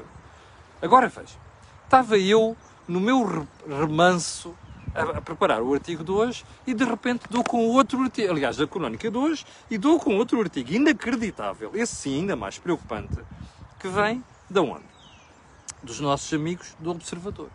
Agora 0.82 1.08
veja, 1.08 1.34
estava 1.84 2.18
eu 2.18 2.54
no 2.86 3.00
meu 3.00 3.46
remanso 3.66 4.54
a, 5.00 5.20
preparar 5.20 5.62
o 5.62 5.72
artigo 5.74 6.02
de 6.02 6.10
hoje 6.10 6.44
e 6.66 6.74
de 6.74 6.84
repente 6.84 7.24
dou 7.30 7.44
com 7.44 7.68
outro 7.68 8.00
artigo, 8.02 8.32
aliás, 8.32 8.56
da 8.56 8.66
Crónica 8.66 9.10
de 9.10 9.16
hoje, 9.16 9.46
e 9.70 9.78
dou 9.78 9.98
com 9.98 10.16
outro 10.16 10.40
artigo 10.40 10.72
inacreditável, 10.72 11.70
esse 11.74 11.94
sim 11.94 12.20
ainda 12.20 12.36
mais 12.36 12.58
preocupante, 12.58 13.18
que 13.78 13.88
vem 13.88 14.22
da 14.50 14.62
onde? 14.62 14.84
Dos 15.82 16.00
nossos 16.00 16.32
amigos 16.32 16.74
do 16.78 16.90
Observador. 16.90 17.48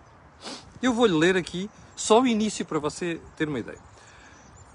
Eu 0.81 0.93
vou-lhe 0.93 1.13
ler 1.13 1.37
aqui 1.37 1.69
só 1.95 2.21
o 2.21 2.27
início 2.27 2.65
para 2.65 2.79
você 2.79 3.19
ter 3.35 3.47
uma 3.47 3.59
ideia. 3.59 3.79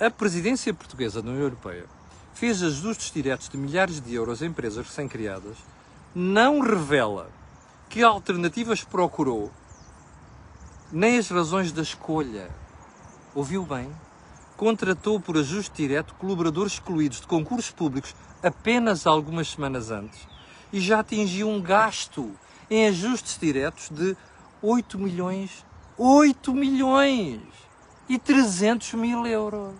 A 0.00 0.10
presidência 0.10 0.72
portuguesa 0.72 1.20
da 1.20 1.30
União 1.30 1.42
Europeia 1.42 1.86
fez 2.34 2.62
ajustes 2.62 3.10
diretos 3.10 3.48
de 3.48 3.56
milhares 3.56 4.00
de 4.00 4.14
euros 4.14 4.42
a 4.42 4.46
empresas 4.46 4.86
recém-criadas, 4.86 5.56
não 6.14 6.60
revela 6.60 7.30
que 7.88 8.02
alternativas 8.02 8.84
procurou 8.84 9.50
nem 10.92 11.18
as 11.18 11.28
razões 11.28 11.72
da 11.72 11.82
escolha. 11.82 12.48
Ouviu 13.34 13.64
bem? 13.64 13.90
Contratou 14.56 15.20
por 15.20 15.36
ajuste 15.36 15.76
direto 15.76 16.14
colaboradores 16.14 16.74
excluídos 16.74 17.20
de 17.20 17.26
concursos 17.26 17.70
públicos 17.70 18.14
apenas 18.42 19.06
algumas 19.06 19.48
semanas 19.50 19.90
antes 19.90 20.26
e 20.72 20.80
já 20.80 21.00
atingiu 21.00 21.48
um 21.48 21.60
gasto 21.60 22.30
em 22.70 22.86
ajustes 22.88 23.38
diretos 23.38 23.88
de 23.90 24.16
8 24.62 24.98
milhões, 24.98 25.64
8 25.96 26.52
milhões 26.52 27.40
e 28.08 28.18
300 28.18 28.94
mil 28.94 29.26
euros. 29.26 29.74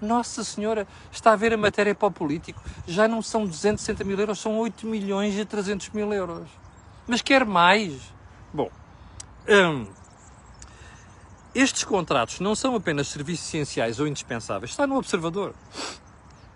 Nossa 0.00 0.44
Senhora, 0.44 0.86
está 1.10 1.32
a 1.32 1.36
ver 1.36 1.54
a 1.54 1.56
matéria 1.56 1.94
para 1.94 2.08
o 2.08 2.12
político. 2.12 2.60
Já 2.86 3.08
não 3.08 3.22
são 3.22 3.46
260 3.46 4.04
mil 4.04 4.18
euros, 4.18 4.38
são 4.38 4.58
8 4.58 4.86
milhões 4.86 5.34
e 5.38 5.44
300 5.44 5.90
mil 5.90 6.12
euros. 6.12 6.48
Mas 7.06 7.22
quer 7.22 7.44
mais? 7.44 8.02
Bom, 8.52 8.70
hum, 9.48 9.86
estes 11.54 11.84
contratos 11.84 12.40
não 12.40 12.54
são 12.54 12.74
apenas 12.74 13.08
serviços 13.08 13.46
essenciais 13.46 14.00
ou 14.00 14.08
indispensáveis, 14.08 14.72
está 14.72 14.86
no 14.86 14.96
observador. 14.96 15.54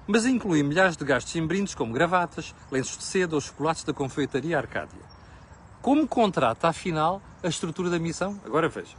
Mas 0.07 0.27
incluem 0.27 0.63
milhares 0.63 0.97
de 0.97 1.05
gastos 1.05 1.37
em 1.37 1.47
brindes 1.47 1.75
como 1.75 1.93
gravatas, 1.93 2.53
lenços 2.71 2.99
de 2.99 3.05
seda 3.05 3.37
ou 3.37 3.41
chocolates 3.41 3.85
da 3.85 3.93
confeitaria 3.93 4.59
Arcádia. 4.59 4.99
Como 5.81 6.09
contrata, 6.09 6.67
afinal, 6.67 7.23
a 7.43 7.49
estrutura 7.49 7.89
da 7.89 7.99
missão? 7.99 8.41
Agora 8.45 8.69
veja. 8.69 8.97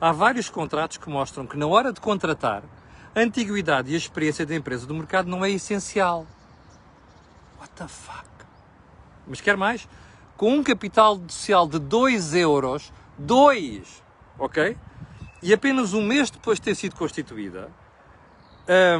Há 0.00 0.10
vários 0.10 0.48
contratos 0.48 0.96
que 0.96 1.10
mostram 1.10 1.46
que, 1.46 1.56
na 1.56 1.66
hora 1.66 1.92
de 1.92 2.00
contratar, 2.00 2.62
a 3.14 3.20
antiguidade 3.20 3.90
e 3.90 3.94
a 3.94 3.98
experiência 3.98 4.46
da 4.46 4.54
empresa 4.54 4.86
do 4.86 4.94
mercado 4.94 5.28
não 5.28 5.44
é 5.44 5.50
essencial. 5.50 6.26
What 7.60 7.72
the 7.76 7.86
fuck? 7.86 8.26
Mas 9.26 9.42
quer 9.42 9.56
mais? 9.56 9.86
Com 10.34 10.54
um 10.54 10.62
capital 10.64 11.20
social 11.28 11.68
de 11.68 11.78
2 11.78 12.34
euros, 12.34 12.90
2, 13.18 14.02
ok? 14.38 14.76
E 15.42 15.52
apenas 15.52 15.92
um 15.92 16.02
mês 16.02 16.30
depois 16.30 16.58
de 16.58 16.62
ter 16.62 16.74
sido 16.76 16.94
constituída, 16.94 17.68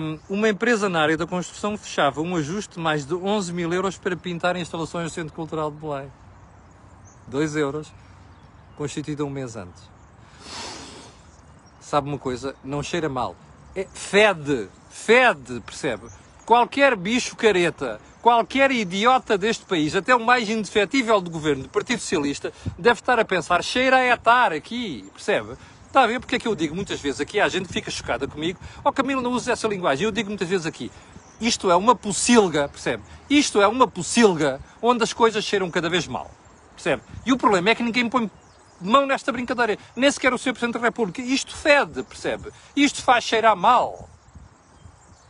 hum, 0.00 0.18
uma 0.28 0.48
empresa 0.48 0.88
na 0.88 1.00
área 1.00 1.16
da 1.16 1.24
construção 1.24 1.78
fechava 1.78 2.20
um 2.20 2.34
ajuste 2.34 2.74
de 2.74 2.80
mais 2.80 3.06
de 3.06 3.14
11 3.14 3.52
mil 3.52 3.72
euros 3.72 3.96
para 3.96 4.16
pintar 4.16 4.56
instalações 4.56 5.12
do 5.12 5.14
Centro 5.14 5.32
Cultural 5.32 5.70
de 5.70 5.76
Belém. 5.76 6.10
2 7.28 7.54
euros, 7.54 7.92
constituída 8.76 9.24
um 9.24 9.30
mês 9.30 9.54
antes. 9.54 9.88
Sabe 11.80 12.08
uma 12.08 12.18
coisa? 12.18 12.56
Não 12.64 12.82
cheira 12.82 13.08
mal. 13.08 13.36
É, 13.76 13.86
fede, 13.94 14.68
fede, 14.90 15.60
percebe? 15.60 16.08
Qualquer 16.44 16.96
bicho 16.96 17.36
careta, 17.36 18.00
qualquer 18.20 18.72
idiota 18.72 19.38
deste 19.38 19.64
país, 19.64 19.94
até 19.94 20.12
o 20.12 20.18
mais 20.18 20.50
indefetível 20.50 21.20
do 21.20 21.30
governo 21.30 21.62
do 21.62 21.68
Partido 21.68 22.00
Socialista, 22.00 22.52
deve 22.76 22.98
estar 22.98 23.20
a 23.20 23.24
pensar, 23.24 23.62
cheira 23.62 23.98
a 23.98 24.06
etar 24.06 24.52
aqui, 24.52 25.08
percebe? 25.14 25.56
Está 25.92 26.04
a 26.04 26.06
ver 26.06 26.20
porque 26.20 26.36
é 26.36 26.38
que 26.38 26.48
eu 26.48 26.54
digo 26.54 26.74
muitas 26.74 26.98
vezes 27.02 27.20
aqui, 27.20 27.38
há 27.38 27.46
gente 27.50 27.68
fica 27.68 27.90
chocada 27.90 28.26
comigo, 28.26 28.58
ó 28.82 28.88
oh, 28.88 28.92
Camilo, 28.94 29.20
não 29.20 29.30
uses 29.30 29.48
essa 29.48 29.68
linguagem, 29.68 30.06
eu 30.06 30.10
digo 30.10 30.30
muitas 30.30 30.48
vezes 30.48 30.64
aqui, 30.64 30.90
isto 31.38 31.70
é 31.70 31.76
uma 31.76 31.94
pocilga, 31.94 32.66
percebe? 32.66 33.02
Isto 33.28 33.60
é 33.60 33.68
uma 33.68 33.86
pocilga 33.86 34.58
onde 34.80 35.04
as 35.04 35.12
coisas 35.12 35.44
cheiram 35.44 35.70
cada 35.70 35.90
vez 35.90 36.08
mal, 36.08 36.30
percebe? 36.74 37.02
E 37.26 37.32
o 37.34 37.36
problema 37.36 37.68
é 37.68 37.74
que 37.74 37.82
ninguém 37.82 38.08
põe 38.08 38.30
mão 38.80 39.04
nesta 39.04 39.30
brincadeira, 39.32 39.76
nem 39.94 40.10
sequer 40.10 40.32
o 40.32 40.38
Sr. 40.38 40.52
Presidente 40.52 40.78
da 40.78 40.80
República. 40.80 41.20
Isto 41.20 41.54
fede, 41.54 42.02
percebe? 42.04 42.50
Isto 42.74 43.02
faz 43.02 43.24
cheirar 43.24 43.54
mal. 43.54 44.08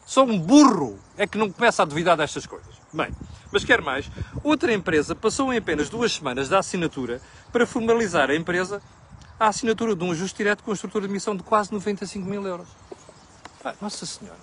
Só 0.07 0.23
um 0.23 0.39
burro 0.39 0.97
é 1.19 1.27
que 1.27 1.39
não 1.39 1.51
começa 1.51 1.83
a 1.83 1.85
duvidar 1.85 2.17
destas 2.17 2.47
coisas. 2.47 2.73
Bem, 2.93 3.09
mas 3.51 3.65
quer 3.65 3.81
mais, 3.81 4.09
outra 4.45 4.73
empresa 4.73 5.13
passou 5.13 5.53
em 5.53 5.57
apenas 5.57 5.89
duas 5.89 6.13
semanas 6.13 6.49
da 6.49 6.61
assinatura 6.61 7.21
para 7.51 7.67
formalizar 7.67 8.31
a 8.31 8.37
empresa 8.37 8.81
a 9.39 9.49
assinatura 9.49 9.95
de 9.95 10.05
um 10.05 10.13
ajuste 10.13 10.37
direto 10.37 10.63
com 10.63 10.71
a 10.71 10.75
estrutura 10.75 11.07
de 11.07 11.13
emissão 11.13 11.37
de 11.37 11.43
quase 11.43 11.73
95 11.73 12.29
mil 12.29 12.47
euros. 12.47 12.69
Ah, 13.65 13.75
Nossa 13.81 14.07
Senhora, 14.07 14.39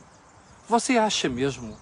você 0.67 0.97
acha 0.97 1.28
mesmo 1.28 1.78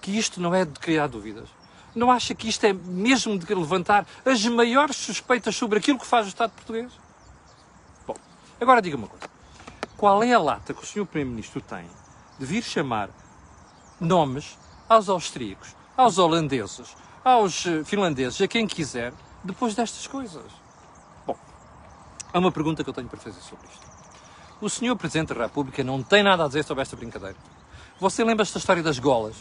que 0.00 0.10
isto 0.16 0.40
não 0.40 0.54
é 0.54 0.64
de 0.64 0.78
criar 0.78 1.06
dúvidas? 1.06 1.48
Não 1.94 2.10
acha 2.10 2.34
que 2.34 2.48
isto 2.48 2.64
é 2.64 2.72
mesmo 2.72 3.38
de 3.38 3.54
levantar 3.54 4.06
as 4.24 4.44
maiores 4.46 4.96
suspeitas 4.96 5.54
sobre 5.54 5.78
aquilo 5.78 5.98
que 5.98 6.06
faz 6.06 6.26
o 6.26 6.28
Estado 6.28 6.50
português? 6.50 6.92
Bom, 8.06 8.16
agora 8.60 8.82
diga 8.82 8.96
uma 8.96 9.06
coisa. 9.06 9.28
Qual 9.96 10.22
é 10.22 10.32
a 10.34 10.38
lata 10.38 10.74
que 10.74 10.82
o 10.82 10.86
Sr. 10.86 11.06
Primeiro-Ministro 11.06 11.60
tem 11.60 11.88
de 12.38 12.44
vir 12.44 12.62
chamar 12.62 13.10
nomes 14.00 14.58
aos 14.88 15.08
austríacos, 15.08 15.74
aos 15.96 16.18
holandeses, 16.18 16.96
aos 17.24 17.64
eh, 17.64 17.84
finlandeses, 17.84 18.40
a 18.40 18.48
quem 18.48 18.66
quiser, 18.66 19.12
depois 19.44 19.74
destas 19.74 20.06
coisas? 20.06 20.63
Há 22.34 22.40
uma 22.40 22.50
pergunta 22.50 22.82
que 22.82 22.90
eu 22.90 22.92
tenho 22.92 23.06
para 23.06 23.20
fazer 23.20 23.40
sobre 23.40 23.64
isto. 23.68 23.86
O 24.60 24.68
senhor 24.68 24.96
Presidente 24.96 25.32
da 25.32 25.44
República 25.44 25.84
não 25.84 26.02
tem 26.02 26.20
nada 26.20 26.44
a 26.44 26.48
dizer 26.48 26.64
sobre 26.64 26.82
esta 26.82 26.96
brincadeira. 26.96 27.36
Você 28.00 28.24
lembra-se 28.24 28.52
da 28.52 28.58
história 28.58 28.82
das 28.82 28.98
golas, 28.98 29.36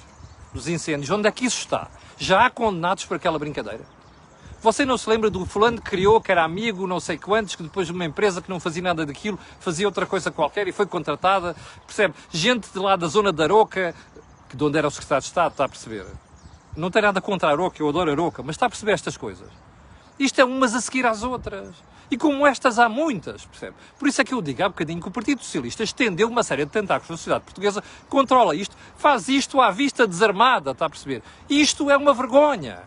dos 0.53 0.67
incêndios? 0.67 1.10
Onde 1.10 1.27
é 1.27 1.32
que 1.32 1.43
isso 1.43 1.58
está? 1.58 1.89
Já 2.19 2.45
há 2.45 2.51
condenados 2.51 3.03
por 3.03 3.17
aquela 3.17 3.39
brincadeira? 3.39 3.84
Você 4.62 4.86
não 4.86 4.95
se 4.95 5.10
lembra 5.10 5.32
do 5.32 5.43
fulano 5.43 5.82
que 5.82 5.89
criou, 5.89 6.21
que 6.21 6.32
era 6.32 6.43
amigo, 6.43 6.86
não 6.86 6.99
sei 6.99 7.17
quantos, 7.17 7.56
que 7.56 7.63
depois 7.63 7.88
de 7.88 7.93
uma 7.93 8.06
empresa 8.06 8.43
que 8.43 8.49
não 8.51 8.60
fazia 8.60 8.84
nada 8.84 9.08
daquilo, 9.08 9.39
fazia 9.60 9.88
outra 9.88 10.06
coisa 10.06 10.29
qualquer 10.29 10.67
e 10.67 10.71
foi 10.71 10.86
contratada? 10.86 11.56
Percebe? 11.88 12.13
Gente 12.29 12.71
de 12.71 12.77
lá 12.77 12.95
da 12.95 13.08
zona 13.08 13.34
da 13.34 13.45
Aroca, 13.45 13.95
que 14.47 14.56
de 14.56 14.63
onde 14.63 14.77
era 14.77 14.88
o 14.88 14.91
secretário 14.91 15.23
de 15.23 15.29
Estado, 15.29 15.53
está 15.53 15.65
a 15.65 15.69
perceber? 15.69 16.06
Não 16.77 16.91
tem 16.91 17.01
nada 17.01 17.19
contra 17.19 17.49
a 17.49 17.53
Aroca, 17.53 17.82
eu 17.82 17.89
adoro 17.89 18.12
a 18.12 18.13
Aroca, 18.13 18.43
mas 18.43 18.56
está 18.56 18.67
a 18.67 18.69
perceber 18.69 18.91
estas 18.91 19.17
coisas? 19.17 19.49
Isto 20.19 20.41
é 20.41 20.45
umas 20.45 20.75
a 20.75 20.79
seguir 20.79 21.08
às 21.08 21.23
outras. 21.23 21.73
E 22.13 22.17
como 22.17 22.45
estas 22.45 22.78
há 22.78 22.88
muitas, 22.88 23.43
percebe? 23.43 23.76
Por 23.97 24.08
isso 24.08 24.21
é 24.21 24.23
que 24.23 24.36
eu 24.36 24.39
digo 24.39 24.63
há 24.63 24.69
bocadinho 24.69 25.02
que 25.02 25.08
o 25.08 25.12
Partido 25.12 25.41
Socialista 25.41 25.84
estendeu 25.84 26.28
uma 26.28 26.43
série 26.43 26.63
de 26.63 26.69
tentáculos 26.69 27.10
na 27.10 27.17
sociedade 27.17 27.43
portuguesa, 27.43 27.84
controla 28.08 28.56
isto, 28.56 28.78
faz 28.95 29.28
isto 29.28 29.60
à 29.60 29.71
vista 29.71 30.06
desarmada, 30.06 30.69
está 30.69 30.86
a 30.86 30.89
perceber? 30.91 31.23
Isto 31.49 31.89
é 31.89 31.97
uma 31.97 32.13
vergonha. 32.13 32.84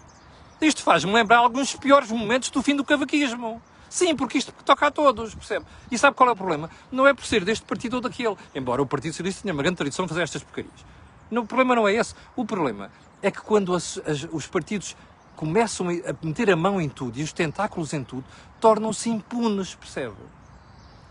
Isto 0.61 0.81
faz-me 0.81 1.13
lembrar 1.13 1.39
alguns 1.39 1.75
piores 1.75 2.09
momentos 2.09 2.51
do 2.51 2.63
fim 2.63 2.77
do 2.77 2.85
cavaquismo. 2.85 3.61
Sim, 3.91 4.15
porque 4.15 4.39
isto 4.39 4.53
toca 4.65 4.87
a 4.87 4.91
todos, 4.93 5.35
percebe? 5.35 5.67
E 5.91 5.99
sabe 5.99 6.15
qual 6.15 6.29
é 6.29 6.33
o 6.33 6.37
problema? 6.37 6.71
Não 6.93 7.05
é 7.05 7.13
por 7.13 7.27
ser 7.27 7.45
deste 7.45 7.67
partido 7.67 7.95
ou 7.95 8.01
daquele, 8.01 8.37
embora 8.55 8.81
o 8.81 8.87
Partido 8.87 9.11
Socialista 9.11 9.43
tenha 9.43 9.53
uma 9.53 9.63
grande 9.65 9.79
tradição 9.79 10.05
de 10.05 10.11
fazer 10.11 10.23
estas 10.23 10.45
porcarias. 10.45 10.85
Não, 11.29 11.43
o 11.43 11.47
problema 11.47 11.75
não 11.75 11.89
é 11.89 11.95
esse. 11.95 12.15
O 12.37 12.45
problema 12.45 12.93
é 13.21 13.29
que 13.33 13.41
quando 13.41 13.75
as, 13.75 14.01
as, 14.07 14.25
os 14.31 14.47
partidos 14.47 14.95
começam 15.37 15.89
a 15.89 16.27
meter 16.27 16.51
a 16.51 16.57
mão 16.57 16.81
em 16.81 16.89
tudo 16.89 17.19
e 17.19 17.23
os 17.23 17.33
tentáculos 17.33 17.93
em 17.93 18.03
tudo, 18.03 18.25
tornam-se 18.61 19.11
impunes, 19.11 19.75
percebe? 19.75 20.17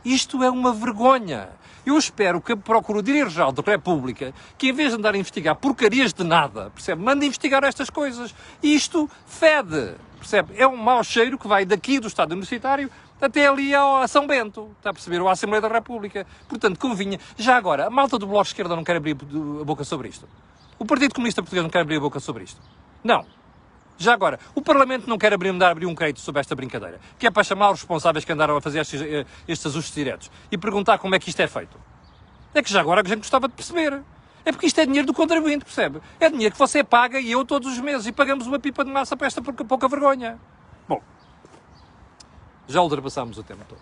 Isto 0.04 0.44
é 0.44 0.50
uma 0.50 0.74
vergonha. 0.74 1.50
Eu 1.86 1.98
espero 1.98 2.42
que 2.42 2.54
a 2.54 2.58
Procuradoria-Geral 2.58 3.52
da 3.52 3.62
República, 3.62 4.34
que 4.58 4.70
em 4.70 4.74
vez 4.74 4.90
de 4.90 4.98
andar 4.98 5.14
a 5.14 5.18
investigar 5.18 5.56
porcarias 5.56 6.12
de 6.14 6.24
nada, 6.24 6.72
percebe, 6.72 7.02
mande 7.02 7.26
investigar 7.26 7.64
estas 7.64 7.90
coisas. 7.90 8.34
Isto 8.62 9.10
fede, 9.28 9.96
percebe? 10.18 10.54
É 10.58 10.68
um 10.68 10.76
mau 10.76 11.04
cheiro 11.04 11.38
que 11.38 11.48
vai 11.48 11.64
daqui 11.64 12.00
do 12.00 12.08
Estado 12.08 12.32
Universitário 12.32 12.90
até 13.22 13.48
ali 13.48 13.74
a 13.74 14.08
São 14.08 14.28
Bento, 14.28 14.72
está 14.78 14.90
a 14.90 14.94
perceber? 14.94 15.22
Ou 15.22 15.30
à 15.30 15.32
Assembleia 15.32 15.62
da 15.62 15.68
República. 15.68 16.26
Portanto, 16.48 16.80
convinha. 16.80 17.20
Já 17.38 17.56
agora, 17.56 17.88
a 17.88 17.90
malta 17.90 18.18
do 18.18 18.28
Bloco 18.28 18.44
de 18.44 18.50
Esquerda 18.50 18.76
não 18.76 18.84
quer 18.84 18.98
abrir 18.98 19.16
a 19.62 19.64
boca 19.64 19.84
sobre 19.84 20.10
isto. 20.10 20.28
O 20.78 20.86
Partido 20.86 21.14
Comunista 21.14 21.42
Português 21.42 21.64
não 21.64 21.70
quer 21.70 21.82
abrir 21.82 21.98
a 21.98 22.02
boca 22.02 22.20
sobre 22.20 22.44
isto. 22.44 22.60
Não. 23.04 23.26
Já 23.98 24.14
agora, 24.14 24.40
o 24.54 24.62
Parlamento 24.62 25.08
não 25.08 25.18
quer 25.18 25.34
abrir, 25.34 25.52
mandar 25.52 25.72
abrir 25.72 25.86
um 25.86 25.96
crédito 25.96 26.20
sobre 26.20 26.42
esta 26.42 26.54
brincadeira, 26.56 27.00
que 27.18 27.28
é 27.28 27.32
para 27.32 27.44
chamar 27.44 27.72
os 27.72 27.80
responsáveis 27.80 28.26
que 28.26 28.32
andaram 28.32 28.58
a 28.58 28.62
fazer 28.62 28.80
estes, 28.80 29.02
eh, 29.02 29.26
estes 29.48 29.66
ajustes 29.68 29.96
diretos 29.96 30.30
e 30.52 30.58
perguntar 30.58 30.98
como 30.98 31.16
é 31.16 31.20
que 31.20 31.30
isto 31.30 31.40
é 31.40 31.48
feito. 31.48 31.80
É 32.54 32.62
que 32.62 32.72
já 32.72 32.82
agora 32.82 33.02
a 33.02 33.08
gente 33.08 33.20
gostava 33.20 33.48
de 33.48 33.54
perceber. 33.54 34.02
É 34.44 34.52
porque 34.52 34.68
isto 34.68 34.80
é 34.80 34.86
dinheiro 34.86 35.08
do 35.08 35.14
contribuinte, 35.14 35.66
percebe? 35.66 36.00
É 36.20 36.30
dinheiro 36.30 36.54
que 36.54 36.60
você 36.60 36.84
paga 36.84 37.20
e 37.20 37.32
eu 37.32 37.44
todos 37.44 37.72
os 37.72 37.80
meses 37.80 38.06
e 38.06 38.12
pagamos 38.12 38.46
uma 38.46 38.60
pipa 38.60 38.84
de 38.86 38.92
massa 38.92 39.18
para 39.18 39.28
esta 39.28 39.42
pouca 39.42 39.88
vergonha. 39.88 40.38
Bom, 40.88 41.02
já 42.68 42.82
ultrapassámos 42.82 43.38
o 43.38 43.44
tempo 43.44 43.64
todo. 43.68 43.82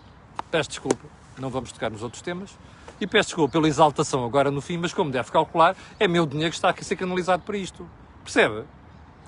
Peço 0.50 0.70
desculpa, 0.70 1.04
não 1.38 1.50
vamos 1.50 1.72
tocar 1.72 1.90
nos 1.90 2.02
outros 2.02 2.22
temas. 2.22 2.56
E 3.00 3.06
peço 3.06 3.30
desculpa 3.30 3.52
pela 3.52 3.68
exaltação 3.68 4.24
agora 4.24 4.50
no 4.50 4.60
fim, 4.60 4.78
mas 4.78 4.92
como 4.94 5.10
deve 5.10 5.30
calcular, 5.30 5.76
é 5.98 6.06
meu 6.06 6.24
dinheiro 6.24 6.50
que 6.50 6.56
está 6.56 6.70
a 6.70 6.82
ser 6.82 6.96
canalizado 6.96 7.42
para 7.42 7.56
isto. 7.56 7.88
Percebe? 8.22 8.64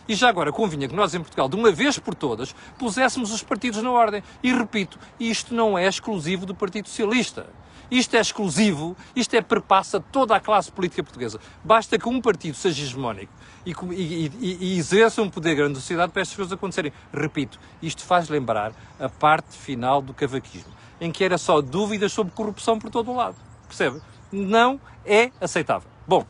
E 0.08 0.14
já 0.14 0.28
agora 0.28 0.52
convinha 0.52 0.88
que 0.88 0.94
nós 0.94 1.14
em 1.14 1.20
Portugal, 1.20 1.48
de 1.48 1.56
uma 1.56 1.70
vez 1.70 1.98
por 1.98 2.14
todas, 2.14 2.54
puséssemos 2.78 3.32
os 3.32 3.42
partidos 3.42 3.82
na 3.82 3.90
ordem. 3.90 4.22
E 4.42 4.52
repito, 4.52 4.98
isto 5.18 5.54
não 5.54 5.76
é 5.76 5.86
exclusivo 5.86 6.46
do 6.46 6.54
Partido 6.54 6.88
Socialista. 6.88 7.46
Isto 7.90 8.16
é 8.16 8.20
exclusivo, 8.20 8.96
isto 9.14 9.34
é 9.34 9.40
perpassa 9.40 10.00
toda 10.00 10.34
a 10.34 10.40
classe 10.40 10.72
política 10.72 11.04
portuguesa. 11.04 11.38
Basta 11.62 11.98
que 11.98 12.08
um 12.08 12.20
partido 12.20 12.56
seja 12.56 12.82
hegemónico 12.82 13.32
e, 13.64 13.70
e, 13.70 14.32
e, 14.40 14.58
e 14.60 14.78
exerça 14.78 15.22
um 15.22 15.30
poder 15.30 15.54
grande 15.54 15.74
na 15.74 15.80
sociedade 15.80 16.12
para 16.12 16.22
estas 16.22 16.34
coisas 16.34 16.52
acontecerem. 16.52 16.92
Repito, 17.12 17.60
isto 17.80 18.02
faz 18.02 18.28
lembrar 18.28 18.72
a 18.98 19.08
parte 19.08 19.56
final 19.56 20.02
do 20.02 20.12
cavaquismo, 20.12 20.72
em 21.00 21.12
que 21.12 21.22
era 21.22 21.38
só 21.38 21.60
dúvidas 21.60 22.12
sobre 22.12 22.32
corrupção 22.32 22.78
por 22.78 22.90
todo 22.90 23.12
o 23.12 23.14
lado. 23.14 23.36
Percebe? 23.68 24.00
Não 24.32 24.80
é 25.04 25.30
aceitável. 25.40 25.88
Bom, 26.08 26.26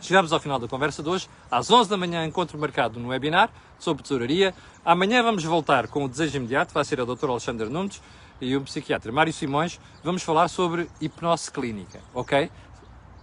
Chegamos 0.00 0.32
ao 0.32 0.38
final 0.38 0.58
da 0.58 0.68
conversa 0.68 1.02
de 1.02 1.08
hoje. 1.08 1.28
Às 1.50 1.70
11 1.70 1.88
da 1.88 1.96
manhã, 1.96 2.24
encontro 2.24 2.58
marcado 2.58 3.00
no 3.00 3.08
webinar 3.08 3.50
sobre 3.78 4.02
tesouraria. 4.02 4.54
Amanhã 4.84 5.22
vamos 5.22 5.42
voltar 5.42 5.88
com 5.88 6.04
o 6.04 6.08
desejo 6.08 6.36
imediato, 6.36 6.72
vai 6.74 6.84
ser 6.84 7.00
a 7.00 7.04
doutora 7.04 7.32
Alexandre 7.32 7.68
Nunes 7.68 8.02
e 8.40 8.54
o 8.54 8.60
psiquiatra 8.60 9.10
Mário 9.10 9.32
Simões. 9.32 9.80
Vamos 10.04 10.22
falar 10.22 10.48
sobre 10.48 10.88
hipnose 11.00 11.50
clínica, 11.50 12.00
ok? 12.14 12.50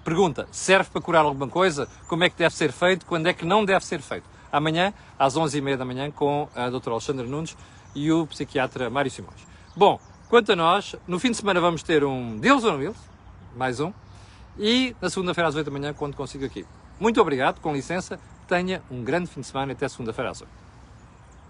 Pergunta, 0.03 0.47
serve 0.51 0.89
para 0.89 1.01
curar 1.01 1.23
alguma 1.23 1.47
coisa? 1.47 1.87
Como 2.07 2.23
é 2.23 2.29
que 2.29 2.37
deve 2.37 2.55
ser 2.55 2.71
feito? 2.71 3.05
Quando 3.05 3.27
é 3.27 3.33
que 3.33 3.45
não 3.45 3.63
deve 3.63 3.85
ser 3.85 4.01
feito? 4.01 4.27
Amanhã, 4.51 4.93
às 5.17 5.35
11h30 5.37 5.77
da 5.77 5.85
manhã, 5.85 6.11
com 6.11 6.49
a 6.55 6.69
doutora 6.69 6.95
Alexandre 6.95 7.27
Nunes 7.27 7.55
e 7.95 8.11
o 8.11 8.25
psiquiatra 8.27 8.89
Mário 8.89 9.11
Simões. 9.11 9.47
Bom, 9.75 9.99
quanto 10.27 10.51
a 10.51 10.55
nós, 10.55 10.95
no 11.07 11.19
fim 11.19 11.31
de 11.31 11.37
semana 11.37 11.61
vamos 11.61 11.83
ter 11.83 12.03
um 12.03 12.37
Deus 12.37 12.63
ou 12.63 12.71
não 12.71 12.79
Deus? 12.79 12.97
Mais 13.55 13.79
um 13.79 13.93
e 14.57 14.95
na 15.01 15.09
segunda-feira 15.09 15.47
às 15.47 15.55
8 15.55 15.65
da 15.65 15.71
manhã, 15.71 15.93
quando 15.93 16.15
consigo 16.15 16.45
aqui. 16.45 16.65
Muito 16.99 17.19
obrigado, 17.19 17.59
com 17.59 17.73
licença, 17.73 18.19
tenha 18.47 18.81
um 18.89 19.03
grande 19.03 19.29
fim 19.29 19.41
de 19.41 19.47
semana 19.47 19.71
e 19.71 19.75
até 19.75 19.87
segunda-feira 19.87 20.31
às 20.31 20.41
8. 20.41 20.62